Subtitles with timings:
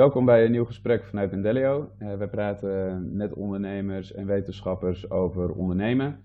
[0.00, 1.90] Welkom bij een nieuw gesprek vanuit Mendelio.
[1.98, 6.18] Uh, wij praten met ondernemers en wetenschappers over ondernemen.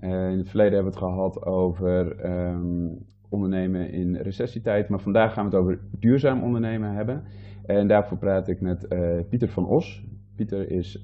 [0.00, 5.32] Uh, in het verleden hebben we het gehad over um, ondernemen in recessietijd, maar vandaag
[5.32, 7.22] gaan we het over duurzaam ondernemen hebben.
[7.64, 10.04] En daarvoor praat ik met uh, Pieter van Os.
[10.36, 11.00] Pieter is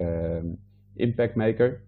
[0.95, 1.80] impact maker.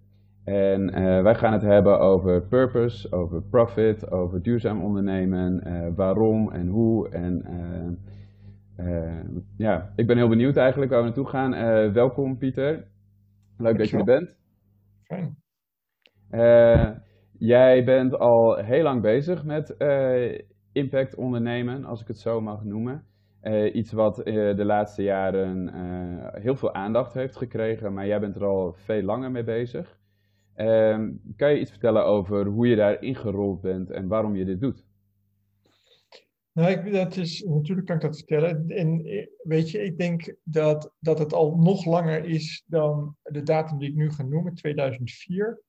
[0.44, 0.92] En
[1.22, 5.62] wij gaan het hebben over purpose, over profit, over duurzaam ondernemen,
[5.96, 8.12] waarom en hoe en uh,
[9.56, 11.54] ja, ik ben heel benieuwd eigenlijk waar we naartoe gaan.
[11.54, 12.86] Uh, welkom Pieter.
[13.58, 14.38] Leuk dat je er bent.
[15.02, 15.36] Fijn.
[16.30, 16.90] Uh,
[17.38, 19.76] jij bent al heel lang bezig met
[20.72, 23.04] impact ondernemen, als ik het zo mag noemen.
[23.72, 25.70] iets wat de laatste jaren
[26.40, 29.98] heel veel aandacht heeft gekregen, maar jij bent er al veel langer mee bezig.
[30.54, 34.60] Ehm, kan je iets vertellen over hoe je daar ingerold bent en waarom je dit
[34.60, 34.84] doet?
[36.54, 38.70] Nou, ik, dat is, natuurlijk kan ik dat vertellen.
[38.70, 43.42] En eh, weet je, ik denk dat, dat het al nog langer is dan de
[43.42, 45.62] datum die ik nu ga noemen, 2004.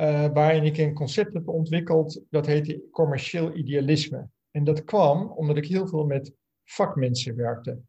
[0.00, 4.28] Uh, waarin ik een concept heb ontwikkeld, dat heette commercieel idealisme.
[4.50, 6.32] En dat kwam omdat ik heel veel met
[6.64, 7.80] vakmensen werkte.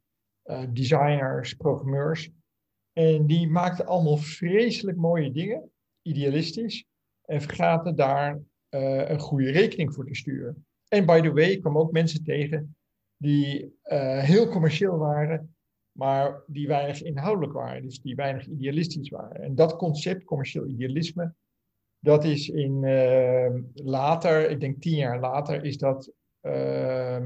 [0.45, 2.29] Uh, designers, programmeurs.
[2.93, 6.85] En die maakten allemaal vreselijk mooie dingen, idealistisch.
[7.21, 10.65] En vergaten daar een goede rekening voor te sturen.
[10.87, 12.75] En by the way, ik kwam ook mensen tegen
[13.17, 15.55] die uh, heel commercieel waren,
[15.91, 19.41] maar die weinig inhoudelijk waren, dus die weinig idealistisch waren.
[19.41, 21.33] En dat concept, commercieel idealisme,
[21.99, 27.23] dat is in uh, later, ik denk tien jaar later, is dat uh,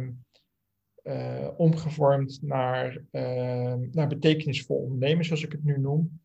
[1.58, 6.22] omgevormd naar, ehm, naar betekenisvol ondernemen, zoals ik het nu noem.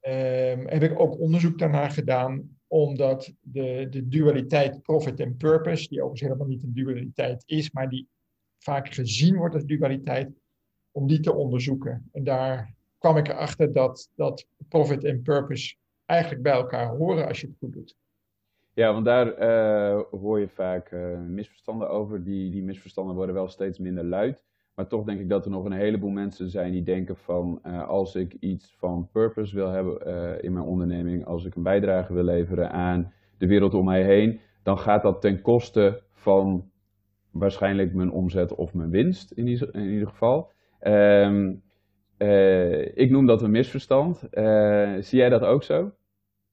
[0.00, 5.98] Ehm, heb ik ook onderzoek daarna gedaan omdat de, de dualiteit profit en purpose, die
[5.98, 8.08] overigens helemaal niet een dualiteit is, maar die
[8.58, 10.30] vaak gezien wordt als dualiteit,
[10.90, 12.08] om die te onderzoeken.
[12.12, 17.40] En daar kwam ik erachter dat, dat profit en purpose eigenlijk bij elkaar horen als
[17.40, 17.96] je het goed doet.
[18.72, 22.24] Ja, want daar uh, hoor je vaak uh, misverstanden over.
[22.24, 24.44] Die, die misverstanden worden wel steeds minder luid.
[24.74, 27.88] Maar toch denk ik dat er nog een heleboel mensen zijn die denken van uh,
[27.88, 32.12] als ik iets van purpose wil hebben uh, in mijn onderneming, als ik een bijdrage
[32.12, 36.70] wil leveren aan de wereld om mij heen, dan gaat dat ten koste van
[37.30, 40.50] waarschijnlijk mijn omzet of mijn winst in ieder, geval.
[40.80, 41.62] Um,
[42.18, 44.18] uh, ik noem dat een misverstand.
[45.04, 45.92] zie jij dat ook zo?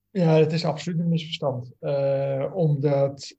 [0.09, 1.73] Ja, het is absoluut een misverstand.
[2.53, 3.37] omdat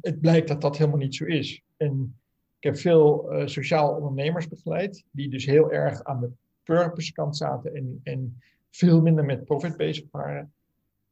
[0.00, 1.62] het blijkt dat dat helemaal niet zo is.
[1.76, 2.18] En
[2.58, 6.30] ik heb veel uh, sociaal ondernemers begeleid, die dus heel erg aan de
[6.62, 10.52] purpose kant zaten en, en veel minder met profit bezig waren.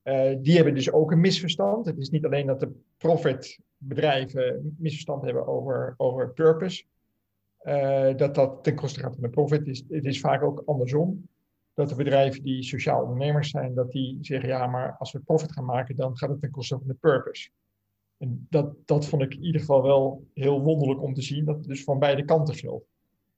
[0.05, 1.87] Uh, die hebben dus ook een misverstand.
[1.87, 6.85] Het is niet alleen dat de profitbedrijven misverstand hebben over, over purpose,
[7.63, 9.67] uh, dat dat ten koste gaat van de profit.
[9.67, 11.29] Is, het is vaak ook andersom.
[11.75, 15.53] Dat de bedrijven die sociaal ondernemers zijn, dat die zeggen, ja, maar als we profit
[15.53, 17.51] gaan maken, dan gaat het ten koste van de purpose.
[18.19, 21.57] En dat, dat vond ik in ieder geval wel heel wonderlijk om te zien, dat
[21.57, 22.87] het dus van beide kanten geldt.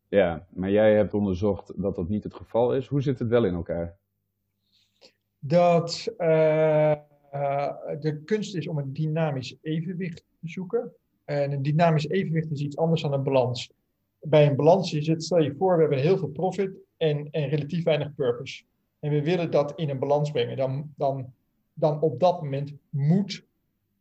[0.08, 2.86] Ja, maar jij hebt onderzocht dat dat niet het geval is.
[2.86, 3.96] Hoe zit het wel in elkaar?
[5.38, 6.94] Dat uh,
[7.34, 10.92] uh, de kunst is om een dynamisch evenwicht te zoeken.
[11.24, 13.72] En een dynamisch evenwicht is iets anders dan een balans.
[14.20, 17.48] Bij een balans is het, stel je voor, we hebben heel veel profit en, en
[17.48, 18.64] relatief weinig purpose.
[18.98, 20.56] En we willen dat in een balans brengen.
[20.56, 21.32] Dan, dan,
[21.72, 23.46] dan op dat moment moet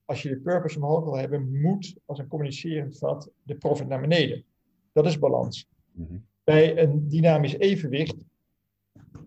[0.08, 4.02] als je de purpose omhoog wil hebben, moet als een communicerend vat de profit naar
[4.02, 4.44] beneden.
[4.92, 5.68] Dat is balans.
[5.92, 6.18] Mhm.
[6.44, 8.16] Bij een dynamisch evenwicht,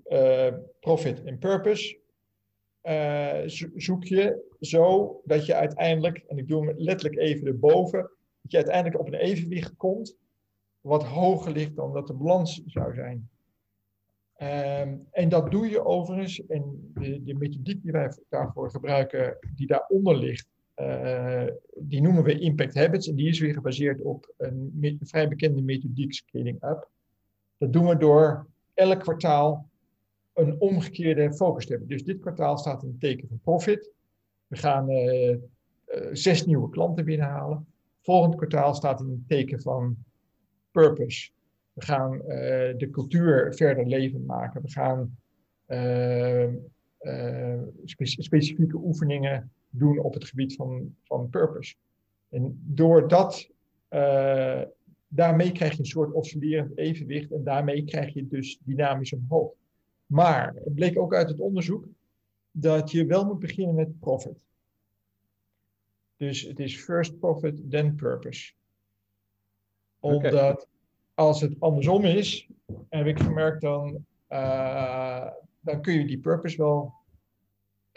[0.06, 1.98] uh, profit en purpose,
[2.82, 3.40] uh,
[3.74, 8.56] zoek je zo dat je uiteindelijk, en ik doe hem letterlijk even erboven, dat je
[8.56, 10.16] uiteindelijk op een evenwicht komt
[10.80, 13.28] wat hoger ligt dan dat de balans zou zijn.
[14.42, 19.66] Um, en dat doe je overigens, en de, de methodiek die wij daarvoor gebruiken, die
[19.66, 20.48] daaronder ligt,
[20.80, 25.62] uh, die noemen we Impact Habits en die is weer gebaseerd op een, vrij bekende
[25.62, 26.88] methodiek Scaling Up.
[27.58, 29.68] Dat doen we door elk kwartaal
[30.34, 31.88] een omgekeerde focus te hebben.
[31.88, 33.90] Dus dit kwartaal staat in het teken van profit.
[34.46, 35.38] We gaan uh, uh,
[36.12, 37.66] zes nieuwe klanten binnenhalen.
[38.02, 39.96] Volgend kwartaal staat in het teken van
[40.70, 41.30] purpose.
[41.72, 42.18] We gaan
[42.76, 44.62] de cultuur verder levend maken.
[44.62, 45.16] We gaan
[47.84, 51.74] spe specifieke oefeningen doen op het gebied van, van purpose.
[52.28, 53.50] En door dat,
[53.90, 54.62] uh,
[55.08, 59.52] daarmee krijg je een soort oscillerend evenwicht en daarmee krijg je dus dynamisch omhoog.
[60.06, 61.84] Maar het bleek ook uit het onderzoek
[62.50, 64.44] dat je wel moet beginnen met profit.
[66.16, 68.52] Dus het is first profit, then purpose.
[70.00, 70.68] Omdat
[71.14, 72.48] als het andersom is,
[72.88, 75.30] heb ik gemerkt dan, uh,
[75.60, 76.94] dan kun je die purpose wel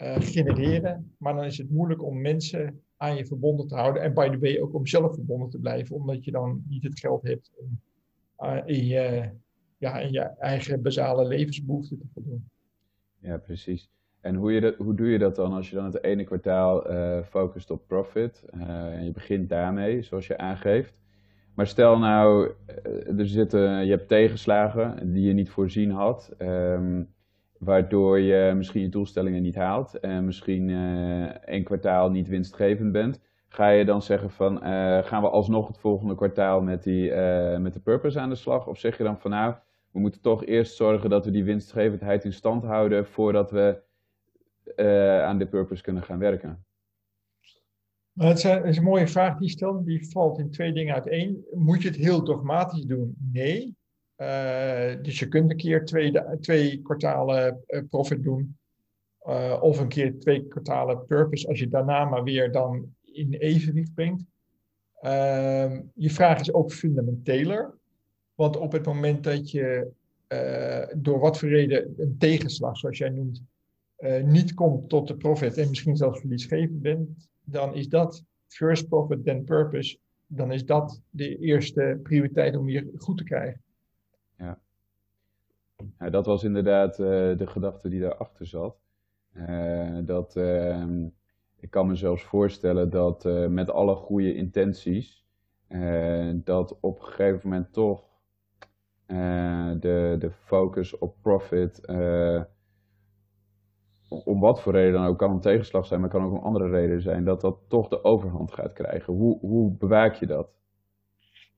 [0.02, 4.02] uh, genereren, maar dan is het moeilijk om mensen aan je verbonden te houden.
[4.02, 6.98] En by the way ook om zelf verbonden te blijven, omdat je dan niet het
[6.98, 7.80] geld hebt om
[8.48, 9.30] uh, in, je,
[9.78, 12.48] ja, in je eigen basale levensbehoeften te voldoen.
[13.18, 13.90] Ja, precies.
[14.20, 16.90] En hoe, je dat, hoe doe je dat dan als je dan het ene kwartaal
[16.90, 21.02] uh, focust op profit en je begint daarmee, zoals je aangeeft?
[21.54, 22.52] Maar stel nou,
[23.16, 26.34] er zitten, je hebt tegenslagen die je niet voorzien had.
[26.38, 27.13] Um,
[27.64, 30.70] waardoor je misschien je doelstellingen niet haalt en misschien
[31.44, 33.20] één kwartaal niet winstgevend bent,
[33.54, 37.58] ga je dan zeggen van uh, gaan we alsnog het volgende kwartaal met, die, uh,
[37.58, 38.66] met de purpose aan de slag?
[38.66, 39.54] Of zeg je dan van nou,
[39.90, 43.82] we moeten toch eerst zorgen dat we die winstgevendheid in stand houden voordat we
[45.22, 46.64] aan de purpose kunnen gaan werken?
[48.12, 49.84] Maar het is een mooie vraag die stelt.
[49.84, 51.44] Die valt in twee dingen uiteen.
[51.52, 53.16] Moet je het heel dogmatisch doen?
[53.32, 53.76] Nee.
[54.16, 58.56] Uh, dus je kunt een keer twee, twee kwartalen uh, profit doen.
[59.26, 63.94] Uh, of een keer twee kwartalen purpose, als je daarna maar weer dan in evenwicht
[63.94, 64.24] brengt.
[65.00, 67.74] Ehm, je vraag is ook fundamenteler.
[68.34, 69.90] Want op het moment dat je
[70.96, 73.42] door wat voor reden een tegenslag, zoals jij noemt,
[74.24, 77.08] niet komt tot de profit en misschien zelfs verliesgevend bent,
[77.44, 79.98] dan is dat first profit, then purpose.
[80.26, 83.63] Dan is dat de eerste prioriteit om je goed te krijgen.
[84.38, 84.58] Ja.
[85.98, 88.76] ja dat was inderdaad uh, de gedachte die daarachter zat.
[89.32, 90.84] Uh, dat, uh,
[91.56, 95.24] ik kan me zelfs voorstellen dat eh, met alle goede intenties,
[96.34, 98.04] dat op een gegeven moment toch
[99.06, 101.86] de, de focus op profit,
[104.08, 106.68] om wat voor reden dan ook, kan een tegenslag zijn, maar kan ook een andere
[106.68, 109.12] reden zijn, dat dat toch de overhand gaat krijgen.
[109.12, 110.48] Hoe, hoe bewaak je dat?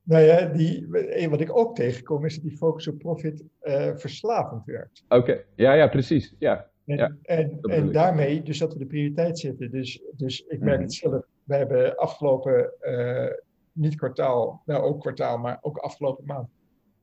[0.06, 0.88] Nou ja, die,
[1.28, 5.04] wat ik ook tegenkom is dat die focus op profit uh, verslavend werkt.
[5.08, 6.34] Oké, ja, ja, precies.
[6.38, 6.70] Ja.
[6.84, 9.70] En, ja, en, en daarmee dus dat we de prioriteit zetten.
[9.70, 11.26] Dus, dus ik merk het zelf.
[11.44, 13.30] We hebben afgelopen, uh,
[13.72, 16.48] niet kwartaal, nou ook kwartaal, maar ook afgelopen maand,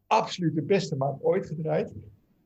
[0.07, 1.93] absoluut de beste maand ooit gedraaid.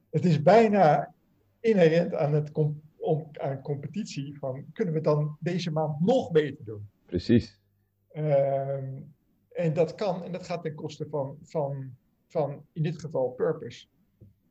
[0.09, 1.13] Het is bijna
[1.59, 6.65] inherent aan het com om, aan competitie van kunnen we dan deze maand nog beter
[6.65, 6.89] doen?
[7.05, 7.59] Precies.
[8.13, 8.77] Uh,
[9.57, 11.95] en dat kan, en dat gaat ten koste van, van,
[12.27, 13.87] van in dit geval purpose.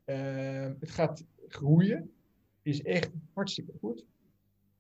[0.07, 2.11] Uh, het gaat groeien,
[2.63, 4.07] is echt hartstikke goed.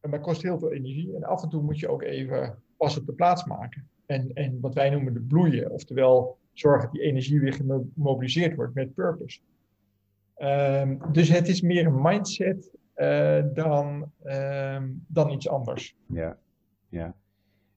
[0.00, 1.14] Dat kost heel veel energie.
[1.17, 3.88] En af en toe moet je ook even pas op de plaats maken.
[4.06, 8.75] En, en wat wij noemen de bloeien, oftewel zorgen dat die energie weer gemobiliseerd wordt
[8.75, 9.40] met purpose.
[10.38, 15.96] Um, dus het is meer een mindset uh, dan, um, dan iets anders.
[16.06, 16.38] Ja,
[16.88, 17.14] ja.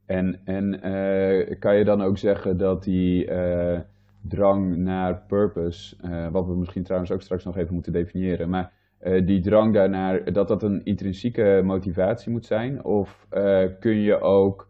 [0.10, 3.80] En, en uh, kan je dan ook zeggen dat die uh,
[4.22, 8.72] drang naar purpose, uh, wat we misschien trouwens ook straks nog even moeten definiëren, maar
[9.26, 12.84] die drang daarnaar, dat dat een intrinsieke motivatie moet zijn?
[12.84, 13.28] Of
[13.80, 14.68] kun je ook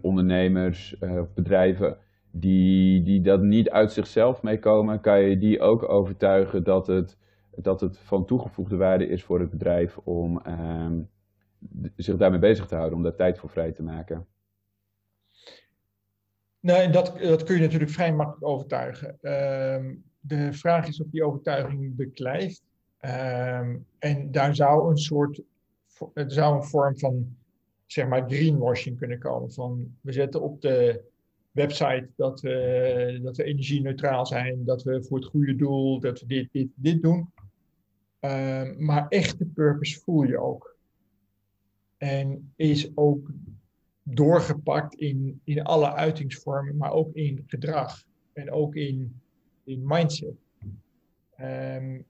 [0.00, 1.96] ondernemers of bedrijven
[2.30, 7.18] die, die dat niet uit zichzelf meekomen, kan je die ook overtuigen dat het,
[7.56, 10.42] dat het van toegevoegde waarde is voor het bedrijf om
[11.96, 14.26] zich daarmee bezig te houden, om daar tijd voor vrij te maken?
[16.60, 19.18] Nee, dat, dat kun je natuurlijk vrij makkelijk overtuigen.
[19.20, 22.62] Um, de vraag is of die overtuiging beklijft.
[23.00, 25.42] Um, en daar zou een soort,
[26.14, 27.36] er zou een vorm van,
[27.86, 29.52] zeg maar, greenwashing kunnen komen.
[29.52, 31.02] Van, we zetten op de
[31.50, 36.26] website dat we, dat we energie-neutraal zijn, dat we voor het goede doel, dat we
[36.26, 37.32] dit, dit, dit doen.
[38.20, 40.75] Um, maar echte purpose voel je ook.
[41.96, 43.30] En is ook
[44.02, 49.20] doorgepakt in, in alle uitingsvormen, maar ook in gedrag en ook in,
[49.64, 50.34] in mindset.
[51.40, 52.04] Um,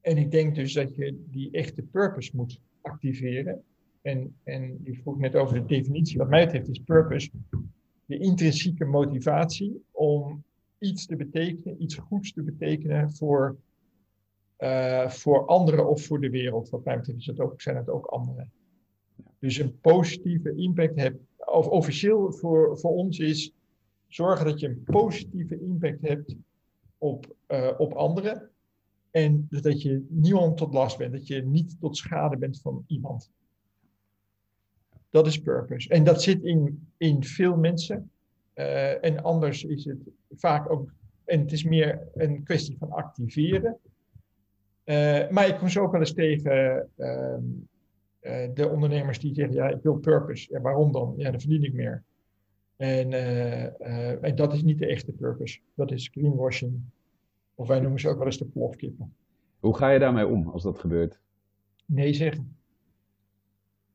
[0.00, 3.62] en ik denk dus dat je die echte purpose moet activeren.
[4.02, 6.18] En, en je vroeg net over de definitie.
[6.18, 7.30] Wat mij betreft is purpose
[8.06, 10.44] de intrinsieke motivatie om
[10.78, 13.56] iets te betekenen, iets goeds te betekenen voor,
[14.58, 16.68] uh, voor anderen of voor de wereld.
[16.70, 18.52] Wat mij betreft is dat ook, zijn het ook anderen
[19.38, 21.18] dus een positieve impact hebt.
[21.36, 23.52] Of officieel voor, voor ons is
[24.06, 26.36] zorgen dat je een positieve impact hebt
[26.98, 28.50] op, uh, op anderen.
[29.10, 33.30] En dat je niemand tot last bent, dat je niet tot schade bent van iemand.
[35.10, 35.88] Dat is purpose.
[35.88, 38.10] En dat zit in, in veel mensen.
[38.54, 39.98] Uh, en anders is het
[40.30, 40.92] vaak ook,
[41.24, 43.78] en het is meer een kwestie van activeren.
[44.84, 47.42] Uh, maar ik kom zo ook wel eens tegen ehm,
[48.54, 50.52] de ondernemers die zeggen, ja, ik wil purpose.
[50.52, 51.14] Ja, waarom dan?
[51.16, 52.04] Ja, dan verdien ik meer.
[52.76, 55.60] En, uh, uh, en dat is niet de echte purpose.
[55.74, 56.80] Dat is greenwashing.
[57.54, 59.14] Of wij noemen ze ook wel eens de plofkippen.
[59.58, 61.20] Hoe ga je daarmee om als dat gebeurt?
[61.86, 62.56] Nee zeggen.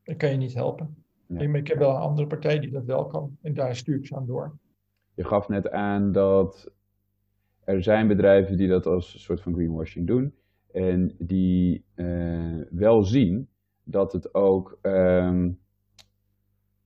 [0.03, 0.95] Dat kan je niet helpen.
[1.27, 3.37] Ik heb wel een andere partij die dat wel kan.
[3.41, 4.57] En daar stuur ik ze aan door.
[5.13, 6.71] Je gaf net aan dat
[7.63, 10.33] er zijn bedrijven die dat als een soort van greenwashing doen.
[10.71, 11.85] En die
[12.69, 13.47] wel zien
[13.83, 15.49] dat het ook ehm,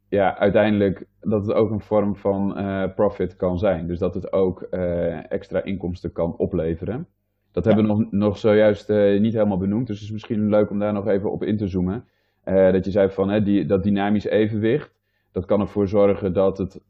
[0.10, 3.88] ja, uiteindelijk dat het ook een vorm van uh, profit kan zijn.
[3.88, 7.08] Dus dat het ook uh, extra inkomsten kan opleveren.
[7.52, 8.90] Dat hebben we nog, nog zojuist
[9.20, 9.88] niet helemaal benoemd.
[9.88, 12.06] Dus het is misschien leuk om daar nog even op in te zoomen.
[12.44, 14.96] dat je zei van hè, die, dat dynamisch evenwicht.
[15.32, 16.82] Dat kan ervoor zorgen dat het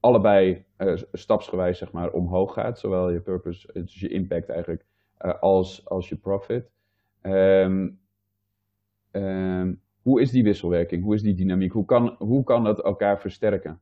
[0.00, 0.64] allebei
[1.12, 2.78] stapsgewijs zeg maar, omhoog gaat.
[2.78, 4.84] Zowel je purpose, dus je impact eigenlijk,
[5.40, 6.70] als, als je profit.
[7.22, 7.98] Um,
[9.16, 11.02] um, hoe is die wisselwerking?
[11.02, 11.72] Hoe is die dynamiek?
[11.72, 13.80] Hoe kan, hoe kan dat elkaar versterken?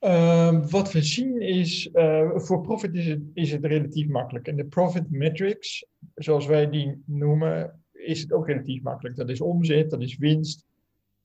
[0.00, 4.48] Uh, wat we zien is, uh, voor profit is het, is het relatief makkelijk.
[4.48, 9.16] En de profit metrics, zoals wij die noemen, is het ook relatief makkelijk.
[9.16, 10.66] Dat is omzet, dat is winst,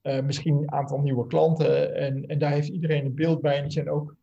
[0.04, 1.96] uh, misschien een aantal nieuwe klanten.
[1.96, 3.62] En, en daar heeft iedereen een beeld bij.
[3.62, 4.16] En zijn ook,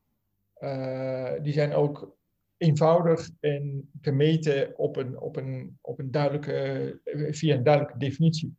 [0.54, 2.16] eh, die zijn ook
[2.58, 7.00] eenvoudig en te meten op een, op een, op een duidelijke,
[7.30, 8.56] via een duidelijke definitie.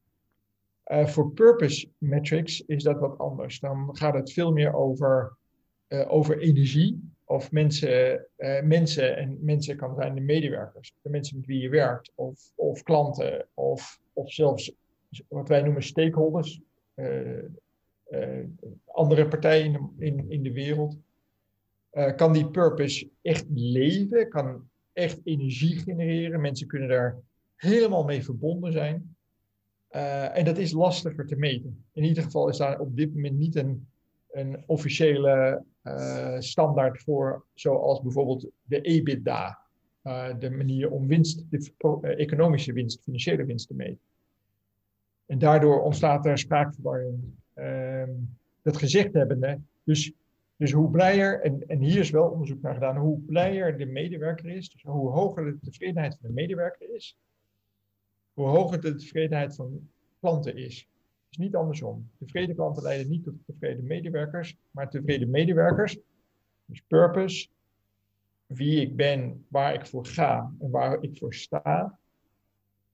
[0.91, 3.59] Uh, voor purpose metrics is dat wat anders.
[3.59, 5.37] Dan gaat het veel meer over,
[5.87, 7.11] uh, over energie.
[7.25, 8.27] Of mensen,
[8.63, 12.83] mensen, en mensen kan zijn de medewerkers, de mensen met wie je werkt, of, of
[12.83, 14.73] klanten, of, of zelfs
[15.27, 16.61] wat wij noemen stakeholders,
[18.85, 20.97] andere partijen in in, in de wereld.
[21.93, 26.41] Uh, kan die purpose echt leven, kan echt energie genereren.
[26.41, 27.17] Mensen kunnen daar
[27.55, 29.15] helemaal mee verbonden zijn.
[29.91, 31.85] Uh, en dat is lastiger te meten.
[31.93, 33.87] In ieder geval is daar op dit moment niet een,
[34.31, 39.59] een officiële uh, standaard voor, zoals bijvoorbeeld de EBITDA.
[40.39, 43.99] de manier om winst, de economische winst, financiële winst te meten.
[45.25, 47.19] En daardoor ontstaat er spraakverwarring.
[47.53, 48.11] Ehm,
[48.61, 50.11] dat gezegd hebbende, dus
[50.59, 54.49] dus hoe blijer, en, en hier is wel onderzoek naar gedaan, hoe blijer de medewerker
[54.49, 57.17] is, dus hoe hoger de tevredenheid van de medewerker is,
[58.33, 59.89] hoe hoger de tevredenheid van
[60.19, 60.87] klanten is.
[61.29, 62.09] Dus niet andersom.
[62.17, 65.97] Tevreden klanten leiden niet tot tevreden medewerkers, maar tevreden medewerkers,
[66.65, 67.47] dus purpose,
[68.45, 71.97] wie ik ben, waar ik voor ga en waar ik voor sta,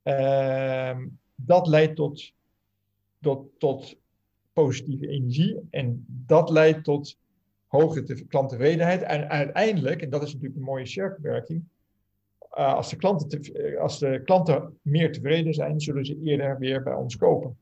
[0.03, 0.97] uh,
[1.35, 2.33] dat leidt tot,
[3.21, 3.97] tot, tot
[4.53, 7.17] positieve energie en dat leidt tot
[7.67, 9.01] hoge klanttevredenheid.
[9.01, 11.63] En uiteindelijk, en dat is natuurlijk een mooie cirkelwerking,
[12.57, 16.83] uh, als, de klanten te, als de klanten meer tevreden zijn, zullen ze eerder weer
[16.83, 17.57] bij ons kopen.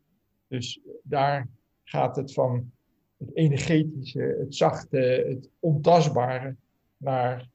[0.48, 1.48] Dus daar
[1.83, 2.72] gaat het van
[3.17, 6.55] het energetische, het zachte, het ontastbare
[6.98, 7.50] naar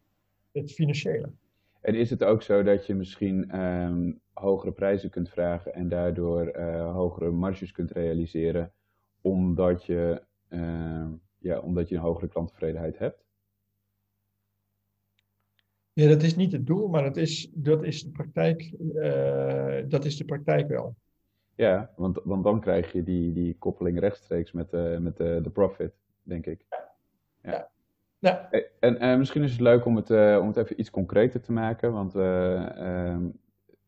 [0.53, 1.31] het financiële.
[1.81, 6.57] En is het ook zo dat je misschien um, hogere prijzen kunt vragen en daardoor
[6.57, 8.73] uh, hogere marges kunt realiseren,
[9.21, 11.07] omdat je uh,
[11.39, 13.27] ja, omdat je een hogere klanttevredenheid hebt?
[15.93, 20.05] Ja, dat is niet het doel, maar dat is, dat is, de, praktijk, uh, dat
[20.05, 20.95] is de praktijk wel.
[21.55, 25.51] Ja, want, want dan krijg je die, die koppeling rechtstreeks met, uh, met de, de
[25.51, 25.93] profit,
[26.23, 26.65] denk ik.
[26.71, 26.97] Ja.
[27.43, 27.71] ja.
[28.19, 28.51] ja.
[28.81, 31.53] En, en misschien is het leuk om het, uh, om het even iets concreter te
[31.53, 33.39] maken, want um,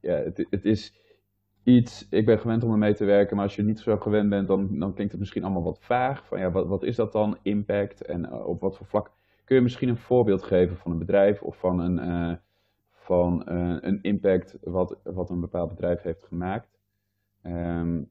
[0.00, 0.95] ja, het, het is
[1.64, 4.49] iets, ik ben gewend om ermee te werken, maar als je niet zo gewend bent,
[4.49, 6.26] dan, dan klinkt het misschien allemaal wat vaag.
[6.26, 9.11] Van ja, wat, wat is dat dan, impact en uh, op wat voor vlak?
[9.45, 12.37] Kun je misschien een voorbeeld geven van een bedrijf of van een, uh,
[12.90, 16.79] van, uh, een impact wat, wat een bepaald bedrijf heeft gemaakt?
[17.43, 18.11] Um,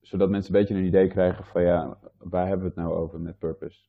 [0.00, 3.20] zodat mensen een beetje een idee krijgen van ja, waar hebben we het nou over
[3.20, 3.88] met purpose?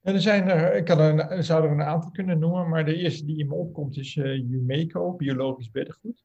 [0.00, 3.24] Er zijn er, ik kan er, zou er een aantal kunnen noemen, maar de eerste
[3.24, 6.24] die in me opkomt is uh, Umeco, biologisch beddengoed.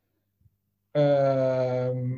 [0.92, 2.18] Uh,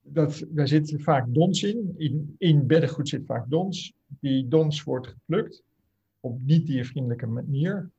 [0.00, 1.94] dat, daar zit vaak dons in.
[2.38, 2.66] in.
[2.66, 3.94] Beddengoed zit vaak dons.
[4.20, 5.62] Die dons wordt geplukt
[6.20, 7.90] op niet-diervriendelijke manier.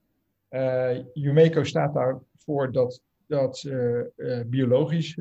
[0.49, 4.01] Uh, Jumeco staat daarvoor dat, dat uh,
[4.45, 5.17] biologisch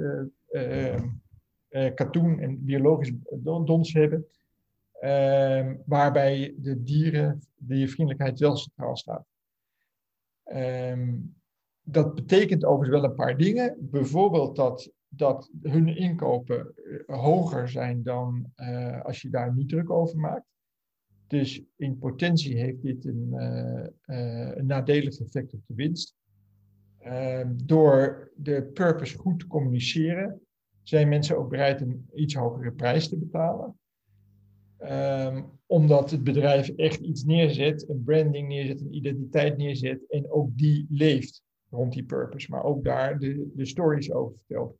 [0.50, 1.08] ehm,
[1.94, 3.12] katoen en biologisch
[3.64, 4.26] dons hebben.
[5.00, 9.26] Ehm, waarbij de dieren, diervriendelijkheid wel centraal staat.
[10.44, 11.34] Um,
[11.90, 13.76] dat betekent overigens wel een paar dingen.
[13.80, 16.72] Bijvoorbeeld dat, dat hun inkopen
[17.06, 20.46] eh, hoger zijn dan uh, als je daar niet druk over maakt.
[21.26, 23.32] Dus in potentie heeft dit een,
[24.58, 26.14] een nadelig effect op de winst.
[26.98, 30.40] Ehm, door de purpose goed te communiceren,
[30.82, 33.78] zijn mensen ook bereid een iets hogere prijs te betalen.
[34.78, 40.58] Ehm, omdat het bedrijf echt iets neerzet, een branding neerzet, een identiteit neerzet en ook
[40.58, 44.76] die leeft rond die purpose, maar ook daar de, de stories over vertelt.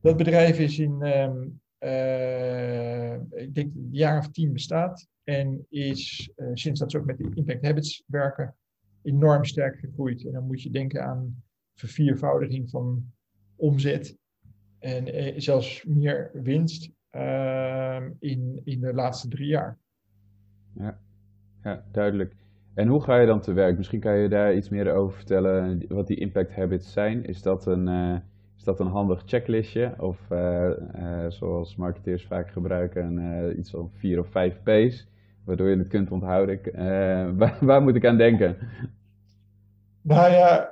[0.00, 6.30] Dat bedrijf is in, ehm, eh, ik denk, een jaar of tien bestaat en is
[6.36, 8.54] uh, sinds dat ze ook met de Impact Habits werken,
[9.02, 10.26] enorm sterk gegroeid.
[10.26, 11.42] En dan moet je denken aan
[11.74, 13.12] verviervoudiging van
[13.56, 14.16] omzet
[14.78, 19.78] en eh, zelfs meer winst uh, in, in de laatste drie jaar.
[20.72, 21.00] Ja.
[21.62, 22.34] ja, duidelijk.
[22.74, 23.76] En hoe ga je dan te werk?
[23.76, 27.24] Misschien kan je daar iets meer over vertellen, wat die impact habits zijn.
[27.24, 28.16] Is dat een, uh,
[28.56, 29.94] is dat een handig checklistje?
[29.98, 35.08] Of uh, uh, zoals marketeers vaak gebruiken, iets van vier of vijf P's,
[35.44, 36.60] waardoor je het kunt onthouden.
[37.38, 38.56] Waar, waar, moet ik aan denken?
[40.00, 40.68] Nou ja,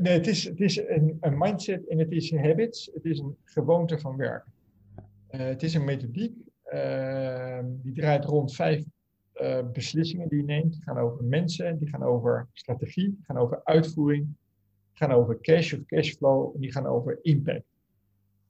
[0.00, 2.90] nee, het is, het is een, een mindset en het is habits.
[2.94, 4.44] Het is een gewoonte van werk.
[5.28, 6.34] het is een methodiek
[7.82, 8.84] die draait rond vijf
[9.42, 10.72] uh, beslissingen die je neemt.
[10.72, 14.36] Die gaan over mensen, die gaan over strategie, die gaan over uitvoering, die
[14.92, 17.64] gaan over cash of cashflow en die gaan over impact.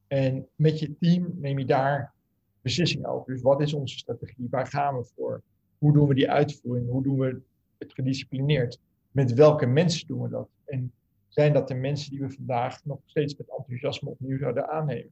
[0.06, 2.12] En met je team neem je daar
[2.60, 3.32] beslissingen over.
[3.32, 4.46] Dus wat is onze strategie?
[4.50, 5.42] Waar gaan we voor?
[5.78, 6.88] Hoe doen we die uitvoering?
[6.88, 7.40] Hoe doen we
[7.78, 8.78] het gedisciplineerd?
[9.10, 10.48] Met welke mensen doen we dat?
[10.64, 10.92] En
[11.28, 15.10] zijn dat de mensen die we vandaag nog steeds met enthousiasme opnieuw zouden aannemen?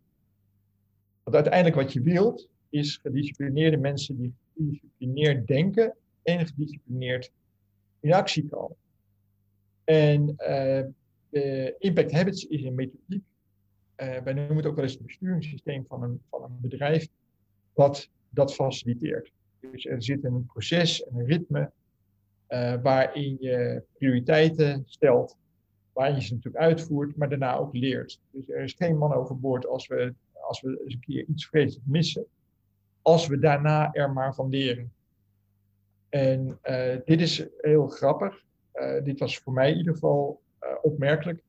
[1.22, 7.32] Want uiteindelijk wat je wilt, is gedisciplineerde mensen die gedisciplineerd denken en gedisciplineerd
[8.00, 8.76] in actie komen.
[9.84, 10.82] En uh,
[11.28, 13.24] de Impact Habits is een methodiek.
[13.96, 17.08] Uh, wij noemen het ook wel eens het besturingssysteem van een, van een bedrijf,
[17.72, 19.32] wat dat faciliteert.
[19.60, 21.70] Dus er zit een proces en een ritme
[22.48, 25.36] uh, waarin je prioriteiten stelt,
[25.92, 28.20] waarin je ze natuurlijk uitvoert, maar daarna ook leert.
[28.30, 31.86] Dus er is geen man overboord als we, als we eens een keer iets vreselijk
[31.86, 32.26] missen
[33.02, 34.92] als we daarna er maar van leren.
[36.08, 38.44] En uh, dit is heel grappig.
[38.74, 41.42] Uh, dit was voor mij in ieder geval uh, opmerkelijk.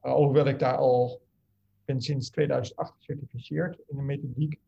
[0.00, 1.20] alhoewel ik daar al
[1.84, 4.60] ben sinds 2008 gecertificeerd in de methodiek,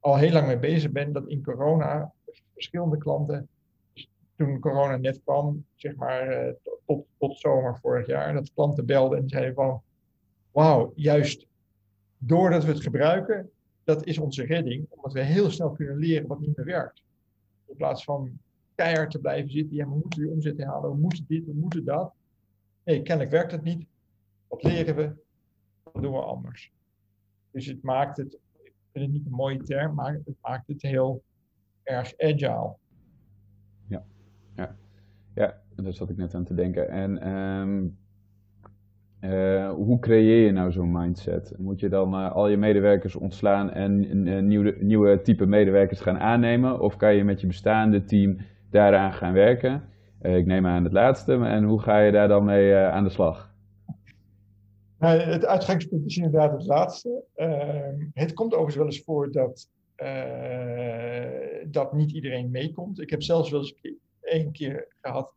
[0.00, 2.12] al heel lang mee bezig ben dat in corona
[2.52, 3.48] verschillende klanten,
[3.92, 6.54] dus toen corona net kwam, zeg maar
[6.86, 9.82] tot, tot zomer vorig jaar, dat klanten belden en zeiden van,
[10.50, 11.46] wauw, juist
[12.18, 13.50] doordat we het gebruiken,
[13.84, 17.02] dat is onze redding, omdat we heel snel kunnen leren wat niet meer werkt.
[17.66, 18.38] In plaats van
[18.74, 21.84] keihard te blijven zitten, ja, we moeten die omzet halen, we moeten dit, we moeten
[21.84, 22.12] dat.
[22.84, 23.86] Nee, kennelijk werkt het niet.
[24.48, 25.12] Wat leren we?
[25.82, 26.72] Wat doen we anders?
[27.50, 30.82] Dus het maakt het, ik vind het niet een mooie term, maar het maakt het
[30.82, 31.22] heel
[31.82, 32.74] erg agile.
[33.86, 34.04] Ja,
[34.54, 34.76] ja.
[35.34, 36.88] ja daar zat ik net aan te denken.
[36.88, 37.98] En um,
[39.24, 41.54] uh, hoe creëer je nou zo'n mindset?
[41.58, 46.18] Moet je dan uh, al je medewerkers ontslaan en uh, nieuwe, nieuwe type medewerkers gaan
[46.18, 46.80] aannemen?
[46.80, 48.36] Of kan je met je bestaande team
[48.70, 49.82] daaraan gaan werken?
[50.22, 51.32] ik neem aan het laatste.
[51.32, 53.50] En hoe ga je daar dan mee aan de slag?
[54.98, 57.24] Nou, het uitgangspunt is inderdaad het laatste.
[57.34, 59.68] Ehm, het komt overigens wel eens voor dat,
[61.70, 63.00] dat niet iedereen meekomt.
[63.00, 63.74] Ik heb zelfs wel eens
[64.20, 65.32] één keer gehad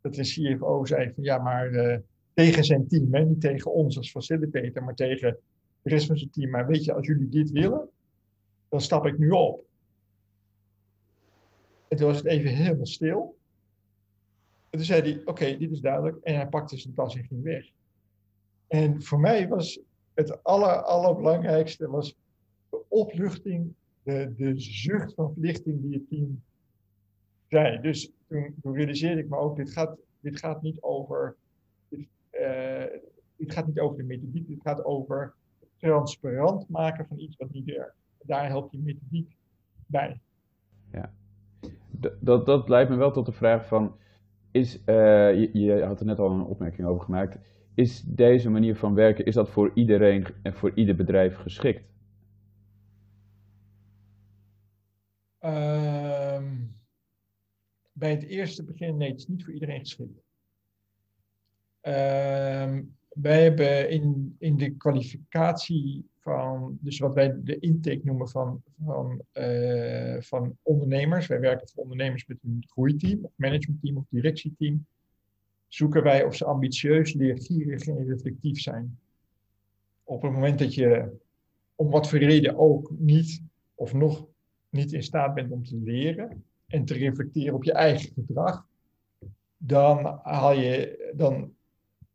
[0.00, 2.00] dat de CFO zei van ja, maar
[2.34, 3.14] tegen zijn team.
[3.14, 3.24] Hè?
[3.24, 5.38] Niet tegen ons als facilitator, maar tegen
[5.82, 6.50] de rest van zijn team.
[6.50, 7.88] Maar weet je, als jullie dit willen,
[8.68, 9.64] dan stap ik nu op.
[11.88, 13.38] En toen was het even helemaal stil.
[14.70, 16.16] En toen zei hij, oké, dit is duidelijk.
[16.22, 17.70] En hij pakte zijn tas en ging weg.
[18.66, 19.80] En voor mij was
[20.14, 22.16] het aller, allerbelangrijkste was
[22.70, 26.42] de opluchting, de, de zucht van verlichting die het team
[27.48, 27.80] zei.
[27.80, 31.36] Dus toen, toen realiseerde ik me ook, dit gaat, dit gaat niet over
[32.40, 35.34] het eh, gaat niet over de methodiek, het gaat over
[35.76, 37.96] transparant maken van iets wat niet werkt.
[38.22, 39.36] Daar helpt die methodiek
[39.86, 40.20] bij.
[40.92, 41.12] Ja,
[42.20, 43.96] dat, dat leidt me wel tot de vraag van,
[44.50, 44.84] is, uh,
[45.40, 47.38] je, je, had er net al een opmerking over gemaakt,
[47.74, 51.88] is deze manier van werken, is dat voor iedereen en voor ieder bedrijf geschikt?
[55.40, 56.42] Uh,
[57.92, 60.22] bij het eerste begin, nee, het is niet voor iedereen geschikt.
[61.82, 68.62] Uh, wij hebben in, in de kwalificatie van, dus wat wij de intake noemen van,
[68.84, 71.26] van, uh, van ondernemers.
[71.26, 74.86] Wij werken voor ondernemers met een groeiteam, of managementteam of directieteam.
[75.68, 78.98] Zoeken wij of ze ambitieus, leergierig en reflectief zijn.
[80.04, 81.18] Op het moment dat je
[81.74, 83.42] om wat voor reden ook niet
[83.74, 84.26] of nog
[84.68, 88.66] niet in staat bent om te leren en te reflecteren op je eigen gedrag,
[89.56, 91.54] dan haal je, dan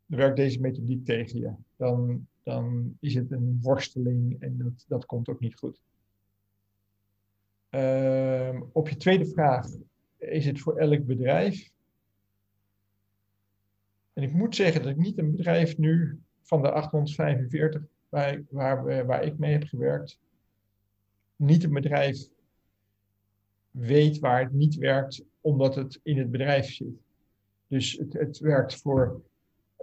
[0.06, 1.54] werkt deze methodiek tegen je.
[1.76, 5.82] Dan, dan is het een worsteling en dat, dat komt ook niet goed.
[7.70, 9.68] Ehm, op je tweede vraag,
[10.18, 11.72] is het voor elk bedrijf?
[14.14, 19.06] En ik moet zeggen dat ik niet een bedrijf nu van de 845 waar, waar,
[19.06, 20.20] waar ik mee heb gewerkt,
[21.36, 22.28] niet een bedrijf
[23.72, 27.04] weet waar het niet werkt, omdat het in het bedrijf zit.
[27.68, 29.22] Dus het, het werkt voor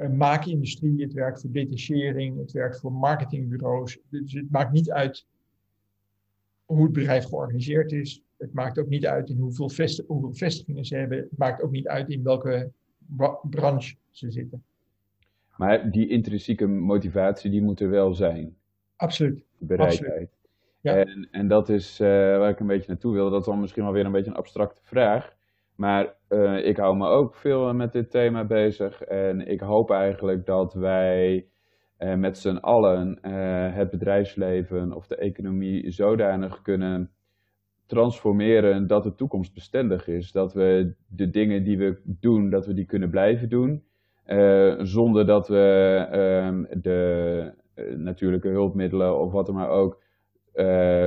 [0.09, 3.99] maakindustrie, het werkt voor detachering, het werkt voor marketingbureaus.
[4.09, 5.27] Dus het maakt niet uit
[6.65, 8.23] hoe het bedrijf georganiseerd is.
[8.37, 9.71] Het maakt ook niet uit in hoeveel,
[10.07, 11.19] hoeveel vestigingen ze hebben.
[11.19, 12.71] Het maakt ook niet uit in welke
[13.43, 14.65] branche ze zitten.
[15.57, 18.57] Maar die intrinsieke motivatie, die moet er wel zijn.
[18.97, 19.45] Absoluut.
[19.59, 20.31] Bereidheid.
[20.81, 20.97] Ja.
[20.97, 23.31] En, en dat is uh, waar ik een beetje naartoe wil.
[23.31, 25.37] Dat is dan misschien wel weer een beetje een abstracte vraag.
[25.76, 29.02] Maar uh, ik hou me ook veel met dit thema bezig.
[29.02, 31.46] En ik hoop eigenlijk dat wij
[31.98, 33.18] uh, met z'n allen
[33.74, 37.11] het bedrijfsleven of de economie zodanig kunnen
[37.87, 40.32] transformeren dat het toekomstbestendig is.
[40.32, 43.85] Dat we de dingen die we doen, dat we die kunnen blijven doen.
[44.78, 47.52] Zonder dat we uh, de
[47.96, 50.02] natuurlijke hulpmiddelen of wat er maar ook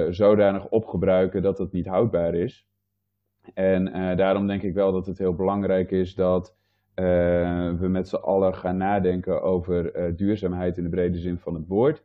[0.10, 2.68] zodanig opgebruiken dat het niet houdbaar is.
[3.54, 6.56] En daarom denk ik wel dat het heel belangrijk is dat
[6.96, 12.04] we met z'n allen gaan nadenken over duurzaamheid in de brede zin van het woord.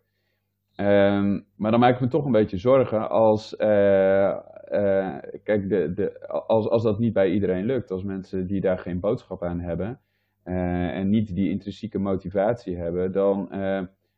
[0.76, 6.68] Um, maar dan maak ik me toch een beetje zorgen als, kijk, de, de, als,
[6.68, 10.00] als dat niet bij iedereen lukt, als mensen die daar geen boodschap aan hebben,
[10.42, 13.48] en niet die intrinsieke motivatie hebben, dan,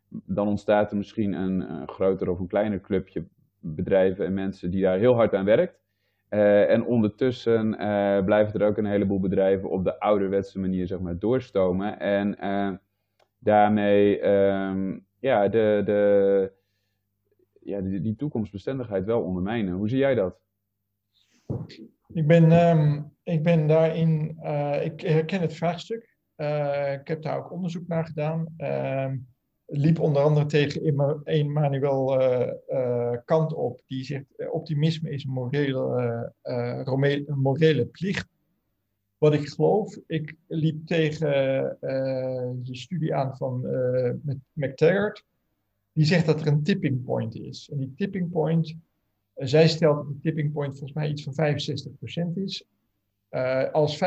[0.09, 3.25] dan ontstaat er misschien een, een, groter of een kleiner clubje
[3.61, 5.81] bedrijven en mensen die daar heel hard aan werkt.
[6.35, 7.71] Uh, en ondertussen
[8.25, 12.01] blijven er ook een heleboel bedrijven op de ouderwetse manier zeg maar, doorstomen.
[12.01, 12.37] En
[13.39, 16.53] daarmee um, ja, de, de,
[17.61, 19.75] ja, die, die toekomstbestendigheid wel ondermijnen.
[19.75, 20.39] Hoe zie jij dat?
[22.13, 24.29] Ik ben, um, ik ben daarin,
[24.83, 26.17] ik herken het vraagstuk.
[26.37, 28.55] Uh, ik heb daar ook onderzoek naar gedaan.
[28.59, 29.13] Uh,
[29.75, 30.83] liep onder andere tegen
[31.25, 38.29] Emmanuel uh, uh, Kant op, die zegt optimisme is een morele, een morele plicht.
[39.19, 41.31] Wat ik geloof, ik liep tegen
[42.63, 43.67] de studie aan van
[44.53, 45.25] McTaggart,
[45.93, 47.71] die zegt dat er een tipping point is.
[47.73, 48.77] En die tipping point,
[49.35, 51.35] zij stelt dat de tipping point volgens mij iets van
[52.31, 52.65] 65% is.
[53.73, 53.99] Als 65%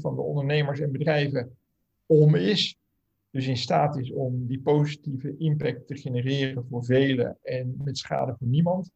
[0.00, 1.56] van de ondernemers en bedrijven
[2.06, 2.78] om is,
[3.34, 8.34] dus in staat is om die positieve impact te genereren voor velen en met schade
[8.38, 8.90] voor niemand,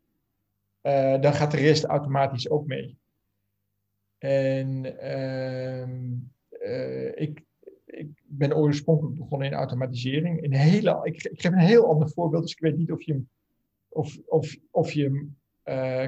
[0.83, 2.98] uh, dan gaat de rest automatisch ook mee.
[4.18, 5.88] En uh,
[6.68, 7.44] uh, ik,
[7.85, 10.42] ik ben oorspronkelijk begonnen in automatisering.
[10.42, 13.12] In hele, ik, ik geef een heel ander voorbeeld, dus ik weet niet of je
[13.12, 13.29] hem,
[13.88, 15.37] of, of, of je hem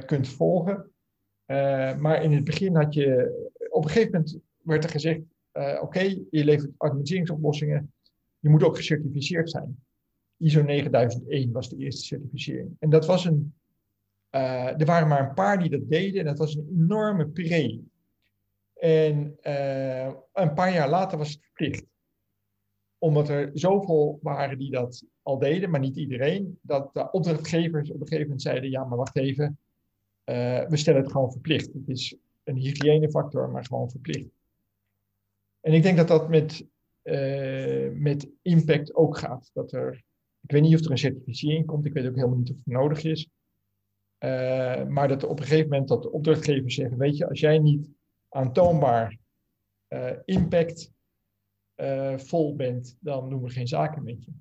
[0.04, 0.90] kunt volgen.
[1.98, 3.32] maar in het begin had je
[3.70, 5.20] op een gegeven moment werd er gezegd,
[5.80, 7.92] oké, je levert automatiseringsoplossingen,
[8.40, 9.84] je moet ook gecertificeerd zijn.
[10.36, 12.76] ISO 9001 was de eerste certificering.
[12.78, 13.54] En dat was een,
[14.30, 17.80] uh, er waren maar een paar die dat deden en dat was een enorme pre.
[18.74, 21.84] En uh, een paar jaar later was het verplicht.
[22.98, 28.00] Omdat er zoveel waren die dat al deden, maar niet iedereen, dat de opdrachtgevers op
[28.00, 29.58] een gegeven moment zeiden, ja, maar wacht even,
[30.68, 31.72] we stellen het gewoon verplicht.
[31.72, 34.28] Het is een hygiënefactor, maar gewoon verplicht.
[35.60, 36.66] En ik denk dat dat met,
[37.92, 39.50] met impact ook gaat.
[39.52, 40.02] Dat er,
[40.40, 42.66] ik weet niet of er een certificering komt, ik weet ook helemaal niet of het
[42.66, 43.28] nodig is.
[44.24, 47.58] Uh, maar dat op een gegeven moment dat de opdrachtgevers zeggen, weet je, als jij
[47.58, 47.90] niet
[48.28, 49.18] aantoonbaar
[49.88, 50.92] uh, impact
[52.16, 54.32] vol bent, dan doen we geen zaken met je.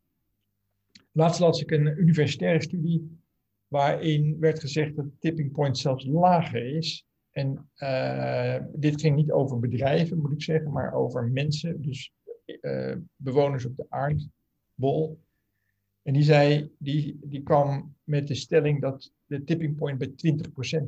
[1.11, 3.19] Laatst las ik een universitaire studie
[3.67, 7.69] waarin werd gezegd dat tipping point zelfs lager is en
[8.73, 12.11] dit ging niet over bedrijven, moet ik zeggen, maar over mensen, dus
[12.61, 15.19] uh, bewoners op de aardbol.
[16.01, 20.13] En die, zei, die, die kwam met de stelling dat de tipping point bij 20%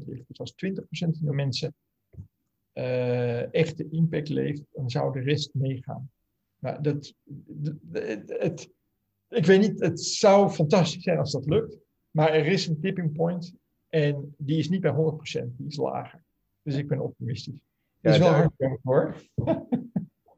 [0.06, 0.28] ligt.
[0.28, 1.74] Dus als 20% van de mensen
[2.74, 6.12] uh, echte impact leeft, dan zou de rest meegaan.
[6.60, 7.14] Nou, dat,
[7.92, 8.70] het, het,
[9.30, 11.78] ik weet niet, het zou fantastisch zijn als dat lukt,
[12.12, 13.54] maar er is een tipping point
[13.90, 14.94] en die is niet bij 100%,
[15.58, 16.24] die is lager.
[16.62, 17.60] Dus ik ben optimistisch.
[18.02, 19.16] Het is wel hard hoor.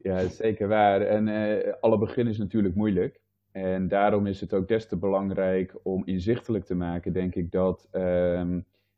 [0.04, 1.00] ja, zeker waar.
[1.00, 3.20] En uh, alle begin is natuurlijk moeilijk.
[3.52, 7.88] En daarom is het ook des te belangrijk om inzichtelijk te maken, denk ik, dat,
[7.92, 8.44] uh,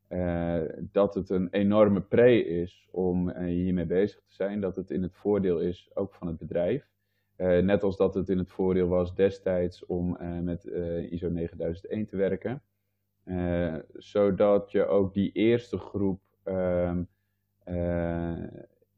[0.08, 4.60] uh, dat het een enorme pre is om uh, hiermee bezig te zijn.
[4.60, 6.88] Dat het in het voordeel is ook van het bedrijf.
[7.62, 10.64] net als dat het in het voordeel was destijds om met
[11.10, 12.62] ISO 9001 te werken.
[13.94, 17.02] zodat je ook die eerste groep ehm,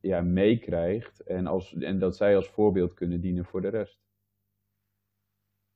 [0.08, 4.00] ja, meekrijgt en, als, en dat zij als voorbeeld kunnen dienen voor de rest.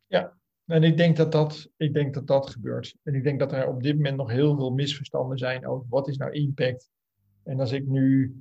[0.07, 2.97] Ja, en ik denk dat dat, ik denk dat dat gebeurt.
[3.03, 6.09] En ik denk dat er op dit moment nog heel veel misverstanden zijn over wat
[6.09, 6.91] is nou impact.
[7.43, 8.35] En als ik nu,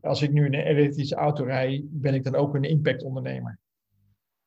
[0.00, 3.58] als ik nu een elektrische auto rij, ben ik dan ook een impactondernemer.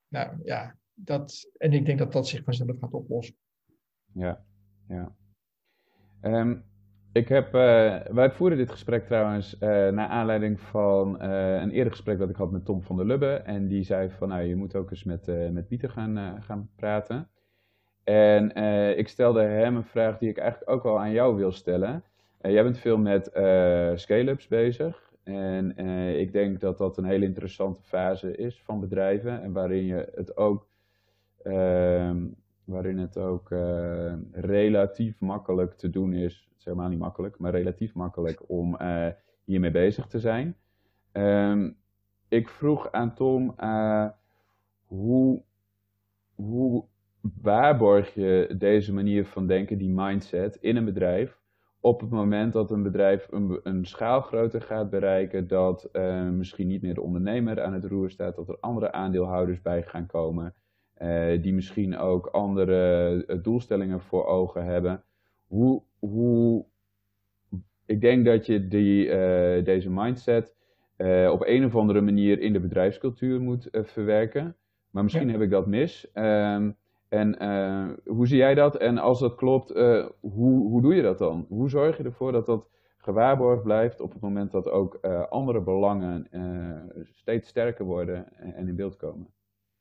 [0.07, 3.35] Nou ja, dat, en ik denk dat dat zich vanzelf gaat oplossen.
[4.11, 4.45] Ja,
[4.87, 5.15] ja.
[6.21, 6.65] Um,
[7.15, 11.91] ik heb, uh, wij voeren dit gesprek trouwens uh, naar aanleiding van uh, een eerder
[11.91, 13.31] gesprek dat ik had met Tom van der Lubbe.
[13.33, 17.29] En die zei van, nou, je moet ook eens met, met Pieter gaan, gaan praten.
[18.03, 18.55] En
[18.97, 22.03] ik stelde hem een vraag die ik eigenlijk ook wel aan jou wil stellen.
[22.41, 23.25] jij bent veel met
[23.95, 25.13] scale-ups bezig.
[25.23, 25.77] En
[26.17, 29.41] ik denk dat dat een hele interessante fase is van bedrijven.
[29.41, 30.67] En waarin je het ook
[31.43, 32.25] ehm,
[32.65, 36.49] waarin het ook uh, relatief makkelijk te doen is.
[36.57, 39.07] Is helemaal niet makkelijk, maar relatief makkelijk om uh,
[39.43, 40.55] hiermee bezig te zijn.
[41.11, 41.77] Um,
[42.27, 44.09] ik vroeg aan Tom, uh,
[44.85, 45.43] hoe,
[46.35, 46.85] hoe
[47.41, 51.39] waarborg je deze manier van denken, die mindset, in een bedrijf,
[51.79, 55.89] op het moment dat een bedrijf een, een schaalgrootte gaat bereiken, dat
[56.31, 60.05] misschien niet meer de ondernemer aan het roer staat, dat er andere aandeelhouders bij gaan
[60.05, 60.53] komen.
[61.01, 65.03] Uh, die misschien ook andere uh, doelstellingen voor ogen hebben.
[65.47, 66.65] Hoe, hoe,
[67.85, 70.53] ik denk dat je die, uh, deze mindset
[71.31, 74.55] op een of andere manier in de bedrijfscultuur moet verwerken.
[74.89, 75.31] Maar misschien ja.
[75.31, 76.11] heb ik dat mis.
[76.13, 76.71] Ehm,
[77.09, 77.37] en
[78.05, 78.77] hoe zie jij dat?
[78.77, 79.69] En als dat klopt,
[80.19, 81.45] hoe, hoe doe je dat dan?
[81.49, 84.95] Hoe zorg je ervoor dat dat gewaarborgd blijft op het moment dat ook
[85.29, 86.27] andere belangen
[87.11, 89.27] steeds sterker worden en in beeld komen?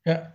[0.01, 0.35] Ja,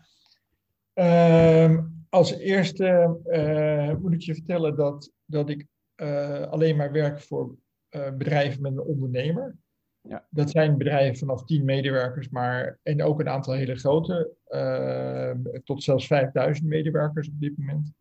[0.99, 5.67] Uh, als eerste uh, moet ik je vertellen dat, dat ik
[6.01, 7.55] uh, alleen maar werk voor
[7.89, 9.57] uh, bedrijven met een ondernemer.
[10.01, 10.27] Ja.
[10.29, 15.83] Dat zijn bedrijven vanaf 10 medewerkers, maar en ook een aantal hele grote, ehm, tot
[15.83, 17.93] zelfs 5000 medewerkers op dit moment.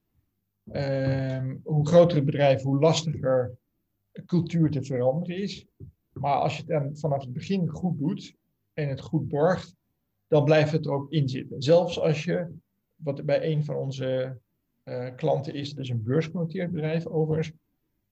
[0.70, 3.56] Ehm, hoe groter het bedrijf, hoe lastiger
[4.26, 5.66] cultuur te veranderen is.
[6.12, 8.34] Maar als je het dan vanaf het begin goed doet
[8.72, 9.76] en het goed borgt,
[10.26, 11.62] dan blijft het er ook in zitten.
[11.62, 12.56] Zelfs als je
[12.98, 14.38] wat bij een van onze
[14.84, 17.56] uh, klanten is, dus een beursgenoteerd bedrijf overigens,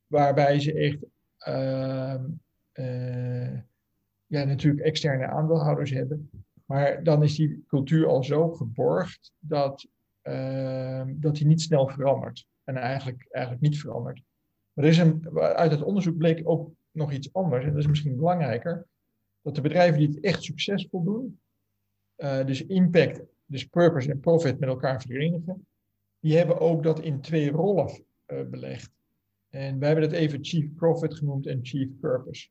[0.06, 0.98] waarbij ze echt
[1.48, 2.14] uh,
[2.72, 3.58] uh,
[4.26, 6.30] ja, natuurlijk externe aandeelhouders hebben.
[6.64, 9.86] Maar dan is die cultuur al zo geborgd dat,
[10.22, 12.46] ehm, dat die niet snel verandert.
[12.64, 14.22] En eigenlijk, eigenlijk niet verandert.
[14.72, 17.86] Maar er is een, uit het onderzoek bleek ook nog iets anders, en dat is
[17.86, 18.86] misschien belangrijker,
[19.40, 21.40] dat de bedrijven die het echt succesvol doen,
[22.16, 25.66] uh, dus impact dus purpose en profit met elkaar verenigen,
[26.20, 28.90] die hebben ook dat in twee rollen uh, belegd.
[29.48, 32.48] En wij hebben dat even Chief Profit genoemd en Chief Purpose.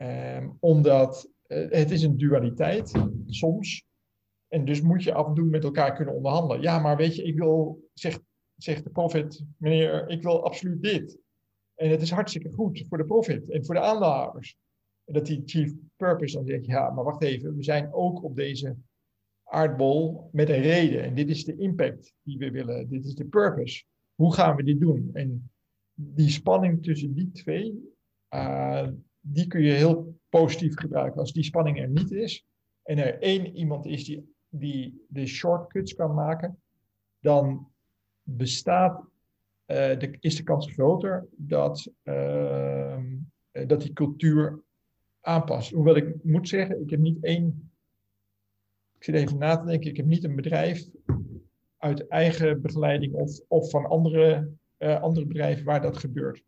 [0.00, 2.92] Um, omdat uh, het is een dualiteit
[3.26, 3.84] soms.
[4.48, 6.62] En dus moet je af en toe met elkaar kunnen onderhandelen.
[6.62, 8.20] Ja, maar weet je, ik wil, zegt,
[8.56, 11.18] zegt de profit, meneer, ik wil absoluut dit.
[11.74, 14.56] En het is hartstikke goed voor de profit en voor de aandeelhouders.
[15.04, 18.36] En dat die chief purpose dan zegt, ja, maar wacht even, we zijn ook op
[18.36, 18.76] deze
[19.52, 21.02] aardbol met een reden.
[21.02, 22.88] En dit is de impact die we willen.
[22.88, 23.84] Dit is de purpose.
[24.14, 25.10] Hoe gaan we dit doen?
[25.12, 25.50] En
[25.94, 27.94] die spanning tussen die twee,
[28.34, 28.88] uh,
[29.20, 31.20] die kun je heel positief gebruiken.
[31.20, 32.46] Als die spanning er niet is
[32.82, 36.62] en er één iemand is die, die de shortcuts kan maken,
[37.20, 37.68] dan
[38.22, 39.06] bestaat, uh,
[39.98, 43.04] de, is de kans groter dat, uh,
[43.66, 44.62] dat die cultuur
[45.20, 45.70] aanpast.
[45.70, 47.71] Hoewel ik moet zeggen, ik heb niet één
[49.02, 49.90] ik zit even na te denken.
[49.90, 50.84] Ik heb niet een bedrijf
[51.78, 56.42] uit eigen begeleiding of, of van andere, uh, andere bedrijven waar dat gebeurt.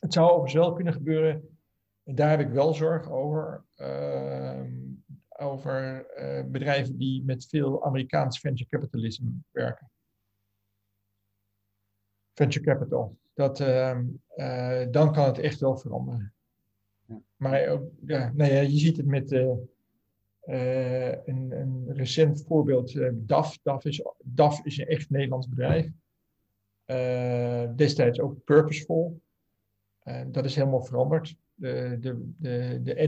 [0.00, 1.58] Het zou overigens wel kunnen gebeuren,
[2.04, 4.62] en daar heb ik wel zorg over, uh,
[5.28, 9.90] over uh, bedrijven die met veel Amerikaans venture capitalism werken.
[12.34, 13.16] Venture capital.
[13.34, 16.32] Dat, ehm, eh, dan kan het echt wel veranderen.
[17.04, 17.20] Ja.
[17.36, 17.60] Maar
[18.06, 19.30] ja, nou ja, je ziet het met
[20.48, 23.58] uh, een, recent voorbeeld, uh, DAF.
[23.62, 25.88] DAF is, DAF is een echt Nederlands bedrijf.
[26.86, 29.20] Uh, destijds ook purposeful.
[30.26, 31.36] dat is helemaal veranderd.
[31.54, 33.06] De, de, de, de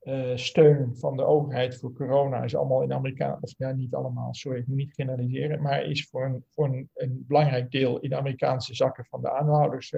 [0.00, 4.58] NOW-steun van de overheid voor corona is allemaal in Amerika, of ja, niet allemaal, sorry,
[4.58, 8.74] ik moet niet generaliseren, maar is voor een, voor een, belangrijk deel in de Amerikaanse
[8.74, 9.88] zakken van de aanhouders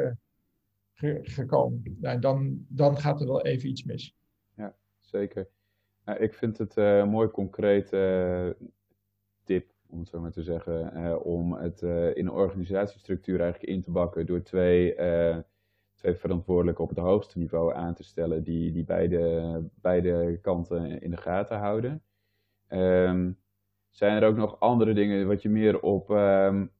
[0.95, 1.97] ge, gekomen.
[2.01, 4.15] Nou, dan, dan gaat er wel even iets mis.
[4.55, 5.49] Ja, zeker.
[6.05, 8.69] Nou, ik vind het uh, een mooi concrete uh,
[9.45, 13.91] tip om het zo maar te zeggen, om het in een organisatiestructuur eigenlijk in te
[13.91, 14.95] bakken door twee,
[15.95, 21.11] twee verantwoordelijken op het hoogste niveau aan te stellen die, die beide, beide kanten in
[21.11, 22.03] de gaten houden.
[22.69, 23.33] Ehm,
[23.91, 26.71] zijn er ook nog andere dingen wat je meer op, um,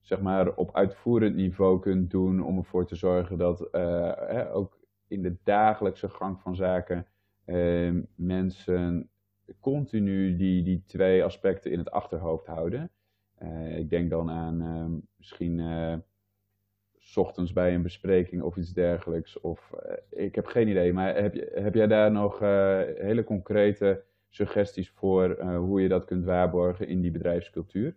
[0.00, 3.74] zeg maar op uitvoerend niveau kunt doen om ervoor te zorgen dat
[4.52, 7.06] ook in de dagelijkse gang van zaken
[7.48, 9.10] uh, mensen
[9.60, 12.90] continu die, die twee aspecten in het achterhoofd houden.
[13.42, 15.94] Uh, ik denk dan aan uh, misschien uh,
[17.14, 19.40] ochtends bij een bespreking of iets dergelijks.
[19.40, 19.74] Of
[20.10, 25.42] ik heb geen idee, maar heb, je, heb jij daar nog hele concrete suggesties voor
[25.42, 27.96] hoe je dat kunt waarborgen in die bedrijfscultuur?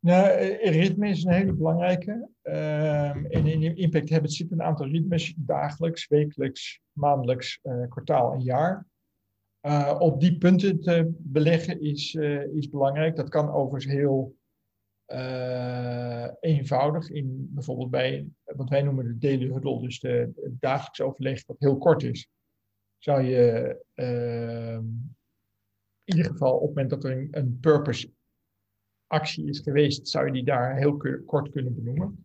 [0.00, 0.28] Nou,
[0.62, 2.28] ritme is een hele belangrijke.
[2.42, 8.40] Um, in, in Impact Habits zitten een aantal ritmes, dagelijks, wekelijks, maandelijks, uh, kwartaal en
[8.40, 8.86] jaar.
[9.62, 13.16] Uh, op die punten te beleggen is, uh, belangrijk.
[13.16, 14.38] Dat kan overigens heel
[16.40, 21.46] eenvoudig, in, bijvoorbeeld bij wat wij noemen de daily huddle, dus de, het dagelijks overleg,
[21.46, 22.28] wat heel kort is.
[22.98, 24.84] Zou je ehm,
[26.04, 28.10] in ieder geval op het moment dat er een, een purpose
[29.10, 30.96] actie is geweest, zou je die daar heel
[31.26, 32.24] kort kunnen benoemen.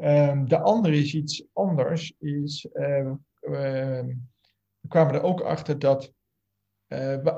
[0.00, 4.04] Um, de andere is iets anders, is, uh, uh,
[4.80, 6.12] we kwamen er ook achter dat
[6.88, 7.36] uh,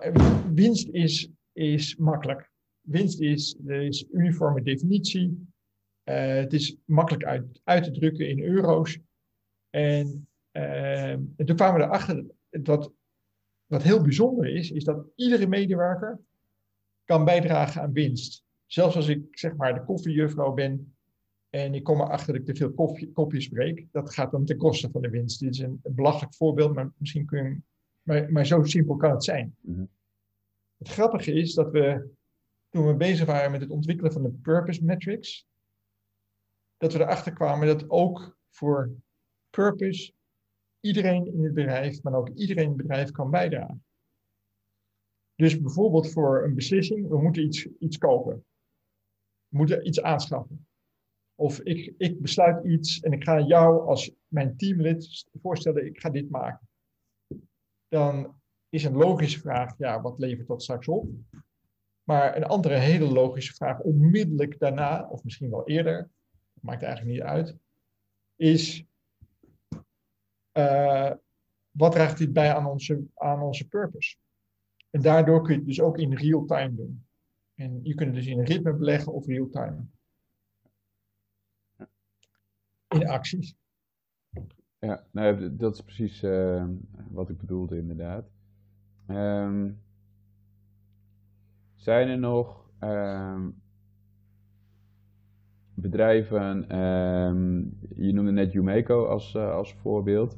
[0.55, 2.51] winst is, is makkelijk.
[2.81, 5.49] Winst is, er is uniforme definitie.
[6.03, 8.99] Eh, het is makkelijk uit, uit te drukken in euro's.
[9.71, 12.93] En, ehm, en toen kwamen we erachter dat
[13.67, 16.21] wat heel bijzonder is, is dat iedere medewerker
[17.07, 18.45] kan bijdragen aan winst.
[18.67, 20.97] Zelfs als ik zeg maar de koffiejuffrouw ben
[21.51, 24.57] en ik kom erachter dat ik te veel koffie, kopjes breek, dat gaat dan ten
[24.57, 25.41] koste van de winst.
[25.41, 27.61] Dit is een, belachelijk voorbeeld, maar misschien kun je,
[28.03, 29.57] maar, maar zo simpel kan het zijn.
[29.61, 29.85] Mhm.
[30.79, 32.09] Het grappige is dat we,
[32.69, 35.47] toen we bezig waren met het ontwikkelen van de purpose metrics,
[36.77, 38.91] dat we erachter kwamen dat ook voor
[39.51, 40.13] purpose
[40.81, 43.86] iedereen in het bedrijf, maar ook iedereen in het bedrijf kan bijdragen.
[45.37, 48.45] Dus bijvoorbeeld voor een beslissing, we moeten iets, iets kopen.
[49.49, 50.69] We moeten iets aanschaffen.
[51.35, 56.11] Of ik, ik besluit iets en ik ga jou als mijn teamlid voorstellen, ik ga
[56.11, 56.69] dit maken.
[57.89, 61.11] Dan is een logische vraag, ja, wat levert dat straks op?
[62.03, 66.11] Maar een andere hele logische vraag, onmiddellijk daarna, of misschien wel eerder,
[66.61, 67.57] maakt eigenlijk niet uit,
[68.37, 68.85] is
[70.53, 71.13] uh,
[71.71, 74.17] wat draagt dit bij aan onze, aan onze purpose?
[74.91, 77.05] En daardoor kun je het dus ook in real time doen.
[77.55, 79.87] En je kunt het dus in ritme beleggen of real time.
[82.89, 83.57] In acties.
[84.79, 86.69] Ja, nou, dat is precies uh,
[87.11, 88.31] wat ik bedoelde inderdaad.
[89.09, 89.83] Um,
[91.75, 93.63] zijn er nog um,
[95.75, 96.67] bedrijven,
[97.97, 100.37] je noemde net Jumeco als, uh, als voorbeeld.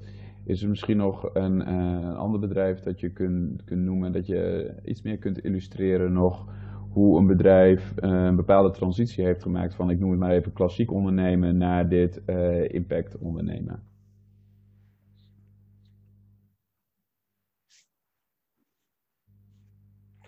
[0.49, 1.67] Is er misschien nog een, uh,
[2.03, 6.47] een ander bedrijf dat je kunt, kunt noemen, dat je iets meer kunt illustreren nog
[6.91, 10.53] hoe een bedrijf uh, een bepaalde transitie heeft gemaakt van, ik noem het maar even
[10.53, 13.83] klassiek ondernemen, naar dit uh, impact ondernemen?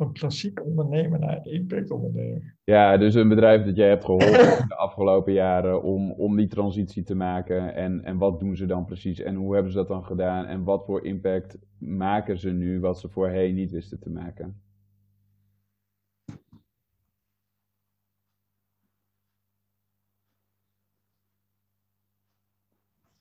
[0.00, 2.54] Van klassiek ondernemen naar impact ondernemen.
[2.64, 7.02] Ja, dus een bedrijf dat jij hebt geholpen de afgelopen jaren om, om die transitie
[7.02, 7.74] te maken.
[7.74, 9.20] En, en wat doen ze dan precies?
[9.20, 10.46] En hoe hebben ze dat dan gedaan?
[10.46, 14.62] En wat voor impact maken ze nu wat ze voorheen niet wisten te maken?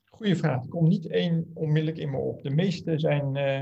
[0.09, 0.63] Goeie vraag.
[0.63, 2.43] Er komt niet één onmiddellijk in me op.
[2.43, 3.35] De meeste zijn.
[3.35, 3.61] Uh,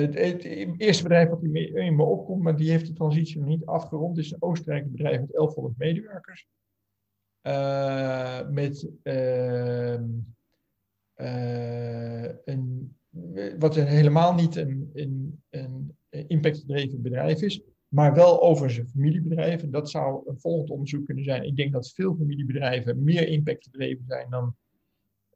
[0.00, 0.44] het, het,
[0.76, 4.30] eerste bedrijf wat in me opkomt, maar die heeft de transitie nog niet afgerond, is
[4.30, 6.46] een Oostenrijkse bedrijf met 1100 medewerkers.
[7.42, 9.94] Uh, met uh,
[12.44, 12.96] een,
[13.58, 18.88] wat helemaal niet een, een, een impactgedreven bedrijf is, maar wel over zijn
[19.70, 21.42] dat zou een volgend onderzoek kunnen zijn.
[21.42, 24.56] Ik denk dat veel familiebedrijven meer impactgedreven zijn dan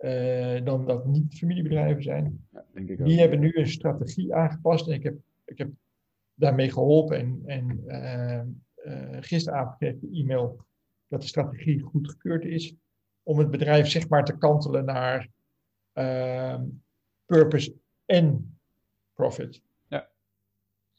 [0.01, 2.47] uh, dan dat niet familiebedrijven zijn.
[2.53, 5.71] Ja, denk ik die hebben nu een strategie aangepast en ik heb, ik heb
[6.35, 7.19] daarmee geholpen.
[7.19, 8.43] En, en uh,
[8.93, 10.65] uh, gisteravond kreeg ik de e-mail
[11.09, 12.75] dat de strategie goedgekeurd is.
[13.23, 15.29] Om het bedrijf zeg maar te kantelen naar
[15.93, 16.65] ehm,
[17.25, 17.75] purpose
[18.05, 18.59] en
[19.15, 19.63] profit.
[19.89, 20.09] Ja.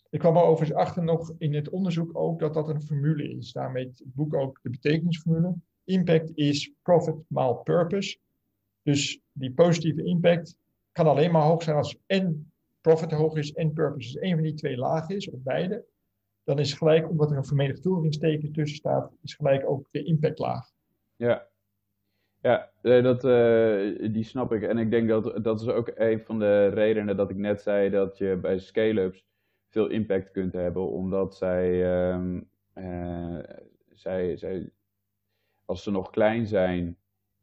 [0.09, 3.51] Ik kwam er overigens achter nog in het onderzoek ook dat dat een formule is.
[3.51, 5.55] Daarmee het boek ook de betekenisformule.
[5.83, 8.17] Impact is profit maal purpose.
[8.87, 10.57] Dus die positieve impact
[10.91, 14.11] kan alleen maar hoog zijn als en profit hoog is en purpose.
[14.11, 15.85] Dus een van die twee lagen is, of beide.
[16.43, 20.69] dan is gelijk, omdat er een vermenigvuldigingsteken tussen staat, is gelijk ook de impact laag.
[21.15, 21.47] Ja,
[22.41, 24.63] ja dat, uh, die snap ik.
[24.63, 27.89] En ik denk dat dat is ook een van de redenen dat ik net zei
[27.89, 29.25] dat je bij scale-ups
[29.69, 32.39] veel impact kunt hebben, omdat zij, uh,
[32.75, 33.39] uh,
[33.93, 34.69] zij, zij,
[35.65, 36.97] als ze nog klein zijn,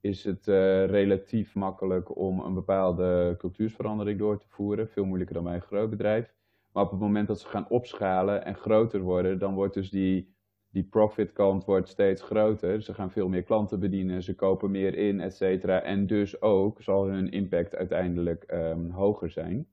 [0.04, 4.88] is het uh, relatief makkelijk om een bepaalde cultuursverandering door te voeren.
[4.88, 6.32] Veel moeilijker dan bij een groot bedrijf.
[6.72, 10.34] Maar op het moment dat ze gaan opschalen en groter worden, dan wordt dus die,
[10.70, 12.82] die profit kant wordt steeds groter.
[12.82, 15.82] Ze gaan veel meer klanten bedienen, ze kopen meer in, et cetera.
[15.82, 19.66] En dus ook zal hun impact uiteindelijk um, hoger zijn.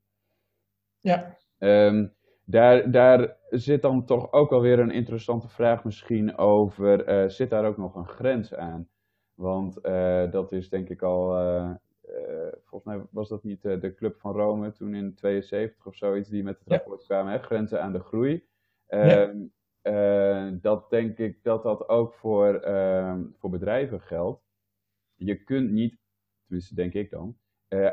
[1.00, 1.38] Ja.
[1.58, 2.14] Um,
[2.46, 7.66] daar, daar zit dan toch ook alweer een interessante vraag misschien over, uh, zit daar
[7.66, 8.88] ook nog een grens aan?
[9.34, 11.72] Want uh, dat is denk ik al, uh,
[12.64, 16.44] volgens mij was dat niet de Club van Rome toen in 72 of zoiets die
[16.44, 17.40] met het rapport kwamen, hè?
[17.40, 18.44] grenzen aan de groei.
[18.88, 19.34] Ja.
[19.82, 24.44] Ehm, dat denk ik dat dat ook voor, ehm, voor bedrijven geldt.
[25.16, 25.98] Je kunt niet,
[26.46, 27.38] tenminste denk ik dan,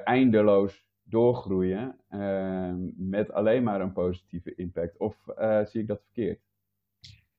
[0.04, 4.96] eindeloos doorgroeien uh, met alleen maar een positieve impact?
[4.96, 5.16] Of
[5.64, 6.40] zie ik dat verkeerd?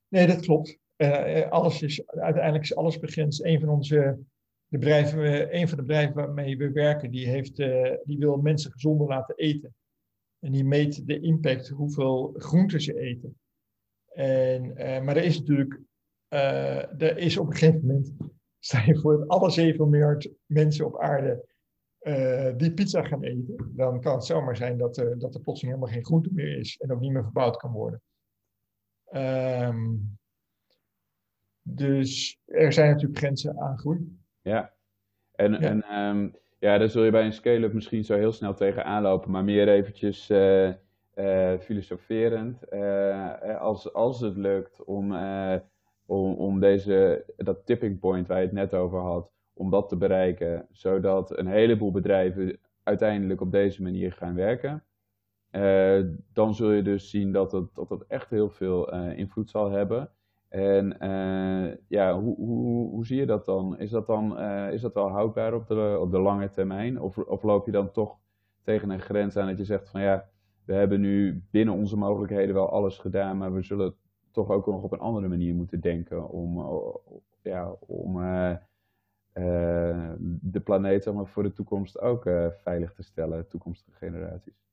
[0.07, 0.79] Nee, dat klopt.
[1.01, 3.43] Uh, alles is, uiteindelijk is alles begrensd.
[3.43, 4.19] Een van onze
[4.67, 7.55] de bedrijven, een van de bedrijven waarmee we werken, die, heeft,
[8.03, 9.75] die wil mensen gezonder laten eten.
[10.39, 13.39] En die meet de impact, hoeveel groenten ze eten.
[14.13, 14.73] En,
[15.03, 15.79] maar er is natuurlijk,
[16.27, 18.13] er is op een gegeven moment,
[18.59, 21.45] sta je voor alle 7 miljard mensen op aarde
[22.57, 26.05] die pizza gaan eten, dan kan het zomaar zijn dat, dat er plotseling helemaal geen
[26.05, 28.01] groente meer is en ook niet meer verbouwd kan worden.
[29.13, 30.18] Um,
[31.61, 34.17] dus er zijn natuurlijk grenzen aan groei.
[34.41, 34.73] Ja,
[35.35, 35.59] en, ja.
[35.59, 39.31] en um, ja, daar zul je bij een scale-up misschien zo heel snel tegen aanlopen,
[39.31, 40.73] maar meer eventjes uh,
[41.59, 42.71] filosoferend.
[43.59, 45.13] als, als het lukt om,
[46.05, 49.97] om, om deze, dat tipping point waar je het net over had, om dat te
[49.97, 54.83] bereiken, zodat een heleboel bedrijven uiteindelijk op deze manier gaan werken.
[56.33, 60.11] Dan zul je dus zien dat het, dat het echt heel veel invloed zal hebben.
[60.49, 63.79] En uh, ja, hoe, hoe, hoe zie je dat dan?
[63.79, 64.39] Is dat dan
[64.71, 67.01] is dat wel houdbaar op de, op de lange termijn?
[67.01, 68.17] Of, loop je dan toch
[68.63, 70.29] tegen een grens aan dat je zegt van ja,
[70.65, 73.95] we hebben nu binnen onze mogelijkheden wel alles gedaan, maar we zullen
[74.31, 76.65] toch ook nog op een andere manier moeten denken om,
[77.41, 78.19] ja, om
[80.41, 82.29] de planeet zeg maar, voor de toekomst ook
[82.63, 84.67] veilig te stellen, toekomstige generaties.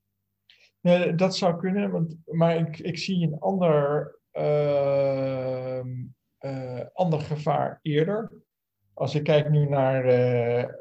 [0.80, 4.14] Nee, dat zou kunnen, want, maar ik, ik zie een ander,
[6.92, 8.32] ander gevaar eerder.
[8.94, 10.04] Als ik kijk nu naar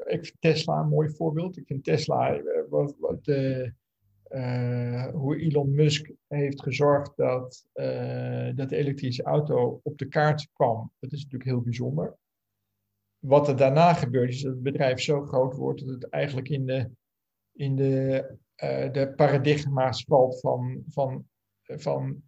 [0.06, 1.56] ik vind Tesla een mooi voorbeeld.
[1.56, 3.24] Ik vind Tesla, wat, wat
[5.12, 7.66] hoe Elon Musk heeft gezorgd dat,
[8.54, 10.92] dat de elektrische auto op de kaart kwam.
[10.98, 12.16] Dat is natuurlijk heel bijzonder
[13.26, 16.66] wat er daarna gebeurt, is dat het bedrijf zo groot wordt dat het eigenlijk in
[16.66, 16.90] de,
[17.52, 18.36] in de,
[18.92, 21.28] de paradigma's valt van, van,
[21.62, 22.22] van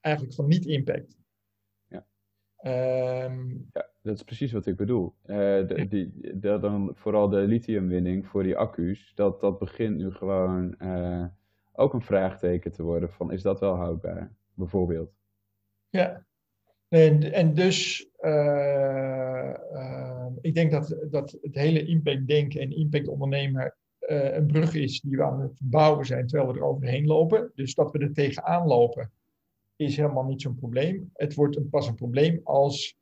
[0.00, 1.16] eigenlijk van niet-impact.
[1.86, 2.06] Ja.
[3.24, 5.14] Um, ja, dat is precies wat ik bedoel.
[5.26, 5.36] Uh,
[5.66, 11.26] de, die, dan vooral de lithiumwinning voor die accu's, dat, dat begint nu gewoon uh,
[11.72, 15.12] ook een vraagteken te worden van is dat wel houdbaar, bijvoorbeeld.
[15.88, 16.26] Ja,
[16.88, 23.08] en, en dus, uh, uh, ik denk dat, dat het hele impact denken en impact
[23.08, 27.06] ondernemen uh, een brug is die we aan het bouwen zijn terwijl we er overheen
[27.06, 27.52] lopen.
[27.54, 29.12] Dus dat we er tegenaan lopen
[29.78, 31.10] is helemaal niet zo'n probleem.
[31.14, 32.96] Het wordt een, pas een probleem als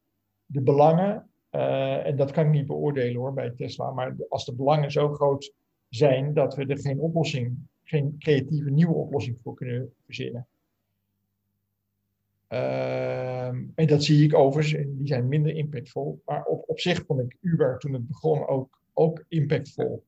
[0.47, 4.91] de belangen, en dat kan ik niet beoordelen hoor bij Tesla, maar als de belangen
[4.91, 5.53] zo groot
[5.89, 10.47] zijn dat we er geen oplossing, geen creatieve nieuwe oplossing voor kunnen verzinnen.
[12.49, 16.23] Uh, en dat zie ik overigens, en die zijn minder impactvol.
[16.25, 20.05] Maar op, op zich vond ik Uber toen het begon ook, ook impactvol.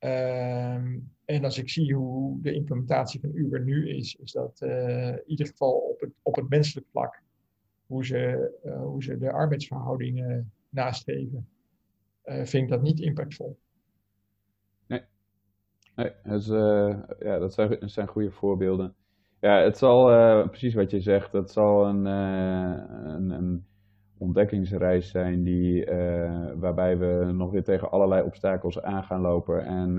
[0.00, 0.74] Uh,
[1.24, 5.22] en als ik zie hoe de implementatie van Uber nu is, is dat uh, in
[5.26, 7.22] ieder geval op het, op het menselijk vlak,
[7.86, 11.48] hoe ze, uh, hoe ze de arbeidsverhoudingen nastreven,
[12.24, 13.58] uh, vind ik dat niet impactvol.
[14.86, 15.02] Nee,
[15.94, 16.46] nee dat,
[17.18, 18.94] ja, dat zijn, dat zijn goede voorbeelden.
[19.40, 20.04] Ja, het zal,
[20.48, 23.66] precies wat je zegt, het zal een, een, een,
[24.18, 29.96] ontdekkingsreis zijn die, uh, waarbij we nog weer tegen allerlei obstakels aan gaan lopen en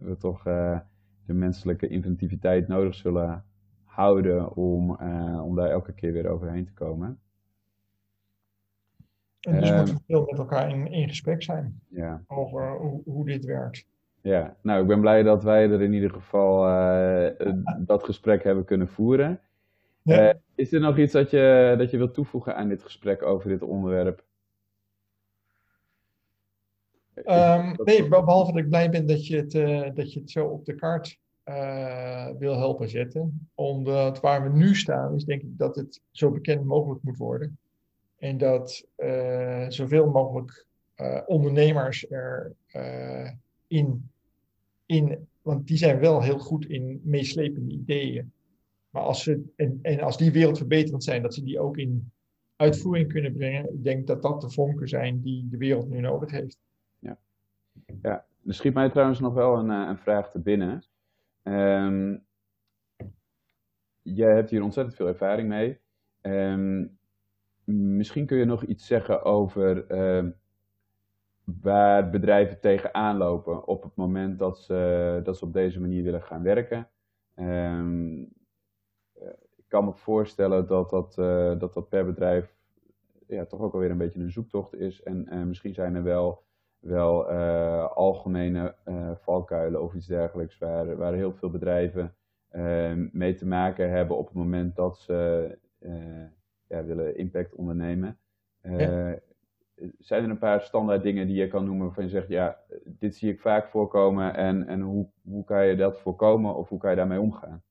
[0.00, 0.42] we toch
[1.26, 3.44] de menselijke inventiviteit nodig zullen
[3.84, 4.90] houden om,
[5.42, 7.18] om daar elke keer weer overheen te komen.
[9.40, 12.22] En dus moeten we veel met elkaar in, in gesprek zijn ja.
[12.26, 13.86] over hoe, hoe dit werkt.
[14.22, 16.62] Ja, nou, ik ben blij dat wij er in ieder geval
[17.78, 19.40] dat gesprek hebben kunnen voeren.
[20.02, 20.40] Ja.
[20.54, 23.62] is er nog iets dat je, dat je wilt toevoegen aan dit gesprek over dit
[23.62, 24.24] onderwerp?
[27.14, 30.46] Um, nee, behalve dat ik blij ben dat je het, uh, dat je het zo
[30.46, 33.48] op de kaart uh, wil helpen zetten.
[33.54, 37.58] Omdat waar we nu staan, is denk ik dat het zo bekend mogelijk moet worden.
[38.18, 38.86] En dat
[39.68, 40.66] zoveel mogelijk
[41.26, 42.52] ondernemers er
[43.66, 44.10] in,
[44.86, 48.32] in, want die zijn wel heel goed in meeslepende ideeën.
[48.90, 52.12] Maar als ze, en, en als die wereldverbeterend zijn, dat ze die ook in
[52.56, 53.72] uitvoering kunnen brengen.
[53.72, 56.58] Ik denk dat dat de vonken zijn die de wereld nu nodig heeft.
[58.02, 60.84] Ja, er schiet mij trouwens nog wel een, eh, een vraag te binnen.
[61.42, 62.24] Um,
[64.02, 65.78] jij hebt hier ontzettend veel ervaring mee.
[66.22, 66.98] Um,
[67.64, 70.30] misschien kun je nog iets zeggen over uh,
[71.44, 76.22] waar bedrijven tegenaan lopen op het moment dat ze, dat ze op deze manier willen
[76.22, 76.88] gaan werken.
[77.36, 78.28] Um,
[79.70, 82.54] kan me voorstellen dat dat, uh, dat, dat per bedrijf
[83.26, 85.02] ja, toch ook alweer een beetje een zoektocht is.
[85.02, 86.42] En uh, misschien zijn er wel
[86.80, 88.74] wel uh, algemene
[89.14, 92.14] valkuilen of iets dergelijks, waar, waar heel veel bedrijven
[93.12, 95.58] mee te maken hebben op het moment dat ze
[96.66, 98.18] ja, willen impact ondernemen.
[98.62, 99.18] Ja.
[99.98, 103.16] Zijn er een paar standaard dingen die je kan noemen waarvan je zegt, ja, dit
[103.16, 106.90] zie ik vaak voorkomen en, en hoe, hoe kan je dat voorkomen of hoe kan
[106.90, 107.62] je daarmee omgaan?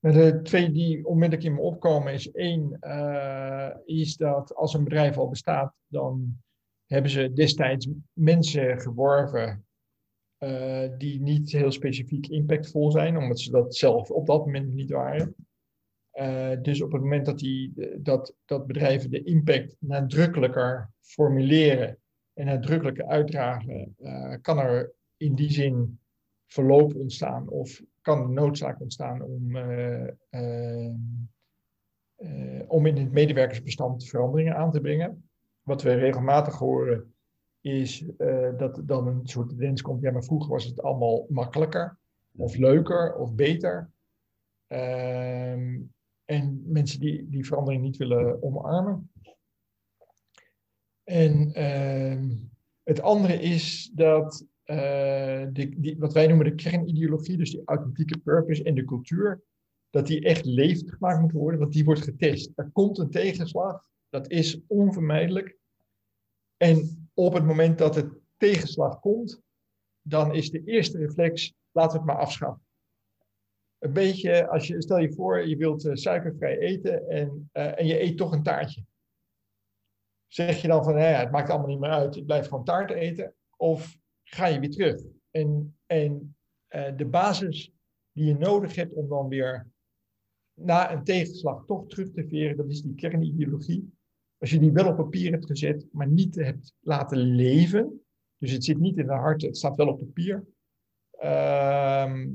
[0.00, 2.78] De twee die onmiddellijk in me opkomen is één,
[3.84, 6.36] is dat als een bedrijf al bestaat, dan
[6.86, 9.66] hebben ze destijds mensen geworven
[10.38, 14.90] uh, die niet heel specifiek impactvol zijn, omdat ze dat zelf op dat moment niet
[14.90, 15.34] waren.
[16.12, 17.72] Uh, dus op het moment dat, die,
[18.02, 21.98] dat, dat bedrijven de impact nadrukkelijker formuleren
[22.32, 23.96] en nadrukkelijker uitdragen,
[24.40, 26.00] kan er in die zin
[26.46, 29.56] verloop ontstaan of kan de noodzaak ontstaan om,
[32.66, 35.30] om in het medewerkersbestand veranderingen aan te brengen
[35.62, 37.14] wat we regelmatig horen,
[37.60, 38.04] is
[38.56, 40.02] dat dan een soort tendens komt.
[40.02, 41.98] Ja, maar vroeger was het allemaal makkelijker,
[42.36, 43.90] of leuker, of beter.
[44.68, 45.52] Uh,
[46.24, 49.10] en mensen die die verandering niet willen omarmen.
[51.04, 52.36] En uh,
[52.82, 58.62] het andere is dat uh, die, wat wij noemen de kernideologie, dus die authentieke purpose
[58.62, 59.42] en de cultuur,
[59.90, 62.52] dat die echt levendig gemaakt moet worden, want die wordt getest.
[62.54, 65.56] Er komt een tegenslag, dat is onvermijdelijk.
[66.56, 69.40] En op het moment dat het tegenslag komt,
[70.02, 72.66] dan is de eerste reflex, laten we het maar afschaffen.
[73.78, 77.86] Een beetje, als je, stel je voor, je wilt uh, suikervrij eten en, uh, en
[77.86, 78.84] je eet toch een taartje.
[80.26, 82.90] Zeg je dan van, ja, het maakt allemaal niet meer uit, ik blijf gewoon taart
[82.90, 83.34] eten.
[83.56, 83.98] Of
[84.30, 85.02] ga je weer terug.
[85.30, 86.36] En, en
[86.68, 87.72] uh, de basis
[88.12, 89.70] die je nodig hebt om dan weer
[90.54, 93.92] na een tegenslag toch terug te veren, dat is die kernideologie.
[94.38, 98.02] Als je die wel op papier hebt gezet, maar niet hebt laten leven,
[98.38, 100.46] dus het zit niet in de hart, het staat wel op papier,
[101.22, 102.26] uh,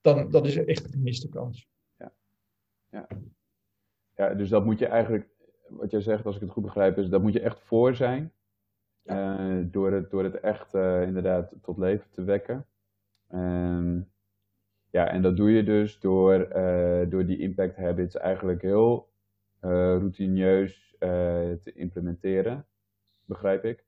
[0.00, 1.68] dan dat is echt een gemiste kans.
[1.96, 2.12] Ja.
[2.90, 3.06] Ja.
[4.16, 5.28] ja, dus dat moet je eigenlijk,
[5.68, 8.32] wat jij zegt, als ik het goed begrijp, is dat moet je echt voor zijn.
[9.10, 9.38] Ja.
[9.38, 12.66] Uh, door, het, door het echt uh, inderdaad tot leven te wekken.
[13.32, 14.10] Um,
[14.90, 19.08] ja, en dat doe je dus door, uh, door die impact habits eigenlijk heel
[19.60, 21.08] routineus eh,
[21.52, 22.66] te implementeren,
[23.24, 23.84] begrijp ik.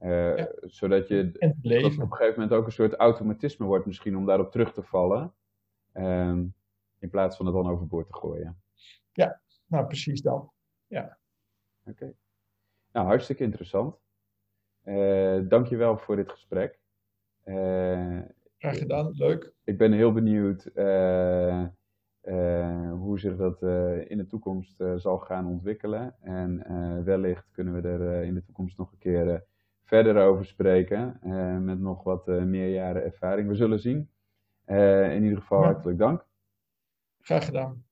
[0.00, 4.26] Uh, Zodat je dat op een gegeven moment ook een soort automatisme wordt misschien om
[4.26, 5.34] daarop terug te vallen.
[5.94, 6.54] Um,
[6.98, 8.62] in plaats van het dan overboord te gooien.
[9.12, 10.52] Ja, nou precies dat.
[10.86, 11.18] Ja.
[11.80, 11.90] Oké.
[11.90, 12.14] Okay.
[12.92, 13.96] Nou, hartstikke interessant.
[14.84, 16.78] Uh, dankjewel voor dit gesprek.
[17.44, 18.20] Uh,
[18.58, 19.52] Graag gedaan, leuk.
[19.64, 21.64] Ik ben heel benieuwd uh,
[22.22, 26.14] uh, hoe zich dat uh, in de toekomst uh, zal gaan ontwikkelen.
[26.20, 26.64] En
[27.04, 29.44] wellicht kunnen we er in de toekomst nog een keer
[29.84, 31.18] verder over spreken.
[31.64, 33.48] met nog wat meer jaren ervaring.
[33.48, 34.10] We zullen zien.
[34.66, 35.66] in ieder geval ja.
[35.66, 36.26] hartelijk dank.
[37.20, 37.83] Graag gedaan.